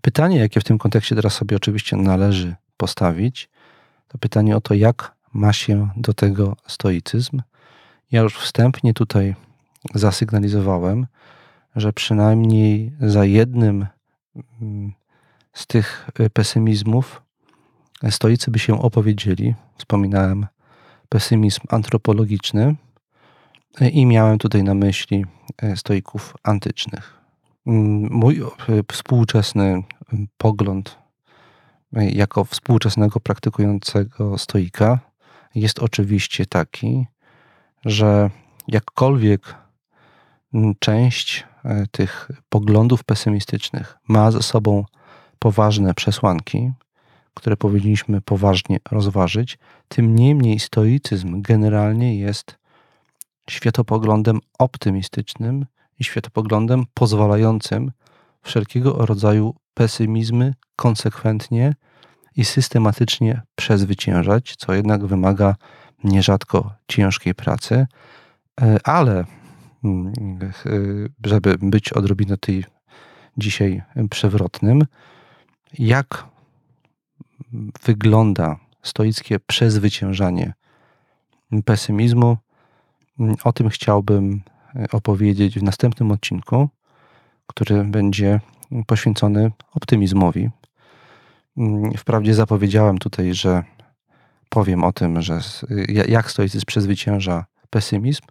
[0.00, 3.48] Pytanie, jakie w tym kontekście teraz sobie oczywiście należy postawić,
[4.08, 7.42] to pytanie o to, jak ma się do tego stoicyzm.
[8.10, 9.34] Ja już wstępnie tutaj
[9.94, 11.06] zasygnalizowałem,
[11.76, 13.86] że przynajmniej za jednym
[14.62, 14.92] mm,
[15.52, 17.22] z tych y, pesymizmów
[18.10, 19.54] stoicy by się opowiedzieli.
[19.78, 20.46] Wspominałem
[21.08, 22.76] pesymizm antropologiczny
[23.80, 25.24] i miałem tutaj na myśli
[25.62, 27.18] y, stoików antycznych.
[27.66, 29.82] Mm, mój y, współczesny
[30.38, 30.98] pogląd
[31.92, 34.98] jako współczesnego praktykującego stoika
[35.54, 37.06] jest oczywiście taki,
[37.84, 38.30] że
[38.68, 39.54] jakkolwiek
[40.78, 44.84] część e, tych poglądów pesymistycznych ma ze sobą
[45.38, 46.72] poważne przesłanki,
[47.34, 49.58] które powinniśmy poważnie rozważyć.
[49.88, 52.58] Tym niemniej stoicyzm generalnie jest
[53.50, 55.66] światopoglądem optymistycznym
[55.98, 57.92] i światopoglądem pozwalającym
[58.42, 61.74] wszelkiego rodzaju pesymizmy konsekwentnie
[62.36, 65.54] i systematycznie przezwyciężać, co jednak wymaga
[66.04, 67.86] nierzadko ciężkiej pracy,
[68.60, 69.24] e, ale
[69.84, 70.12] mm,
[71.26, 72.64] żeby być odrobinę tej
[73.36, 74.82] dzisiaj przewrotnym,
[75.78, 76.26] jak
[77.84, 80.52] wygląda stoickie przezwyciężanie
[81.64, 82.36] pesymizmu,
[83.44, 84.42] o tym chciałbym
[84.92, 86.68] opowiedzieć w następnym odcinku,
[87.46, 88.40] który będzie
[88.86, 90.50] poświęcony optymizmowi.
[91.96, 93.62] Wprawdzie zapowiedziałem tutaj, że
[94.48, 95.40] powiem o tym, że
[96.08, 98.22] jak stoicyzm przezwycięża pesymizm,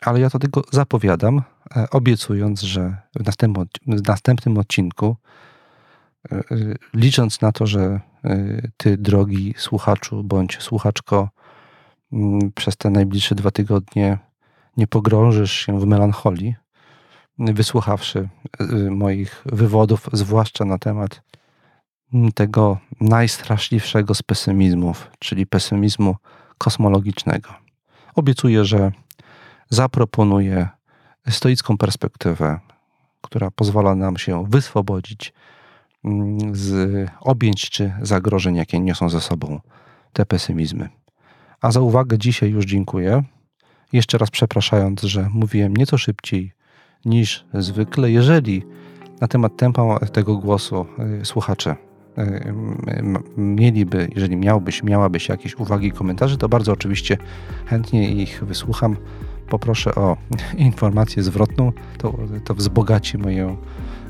[0.00, 1.42] ale ja to tylko zapowiadam,
[1.76, 5.16] e, obiecując, że w następnym, odcinku,
[6.32, 6.42] e, e,
[6.94, 8.00] licząc na to, że
[8.76, 11.28] ty, drogi słuchaczu bądź słuchaczko,
[12.54, 14.18] przez te najbliższe dwa tygodnie
[14.76, 16.54] nie pogrążysz się w melancholii,
[17.38, 18.28] wysłuchawszy
[18.90, 21.22] moich wywodów, zwłaszcza na temat
[22.34, 26.16] tego najstraszliwszego z pesymizmów, czyli pesymizmu
[26.58, 27.50] kosmologicznego.
[28.14, 28.92] Obiecuję, że
[29.70, 30.68] zaproponuję
[31.30, 32.60] stoicką perspektywę,
[33.20, 35.32] która pozwala nam się wyswobodzić
[36.04, 39.60] mm, z objęć czy zagrożeń, jakie niosą ze sobą
[40.12, 40.88] te pesymizmy.
[41.60, 43.22] A za uwagę dzisiaj już dziękuję.
[43.92, 46.52] Jeszcze raz przepraszając, że mówiłem nieco szybciej
[47.04, 48.10] niż zwykle.
[48.10, 48.62] Jeżeli
[49.20, 50.86] na temat tempa tego głosu
[51.22, 51.76] y, słuchacze
[52.18, 52.54] y,
[53.36, 57.16] mieliby, jeżeli miałbyś, miałabyś jakieś uwagi i komentarze, to bardzo oczywiście
[57.66, 58.96] chętnie ich wysłucham
[59.48, 60.16] poproszę o
[60.56, 63.56] informację zwrotną, to, to wzbogaci moją,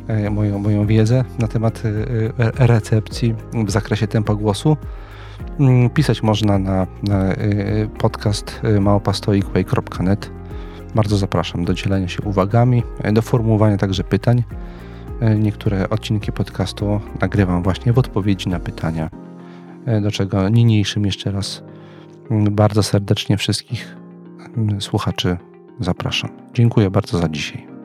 [0.08, 1.82] e, moją, moją wiedzę na temat
[2.58, 3.34] recepcji
[3.66, 4.76] w zakresie tempa głosu.
[5.60, 7.34] Mm, pisać można na, na
[7.98, 10.30] podcast małpastoikway.net.
[10.96, 12.82] Bardzo zapraszam do dzielenia się uwagami,
[13.12, 14.42] do formułowania także pytań.
[15.38, 19.10] Niektóre odcinki podcastu nagrywam właśnie w odpowiedzi na pytania,
[20.02, 21.62] do czego niniejszym jeszcze raz
[22.50, 23.96] bardzo serdecznie wszystkich
[24.80, 25.36] słuchaczy
[25.80, 26.30] zapraszam.
[26.54, 27.75] Dziękuję bardzo za dzisiaj.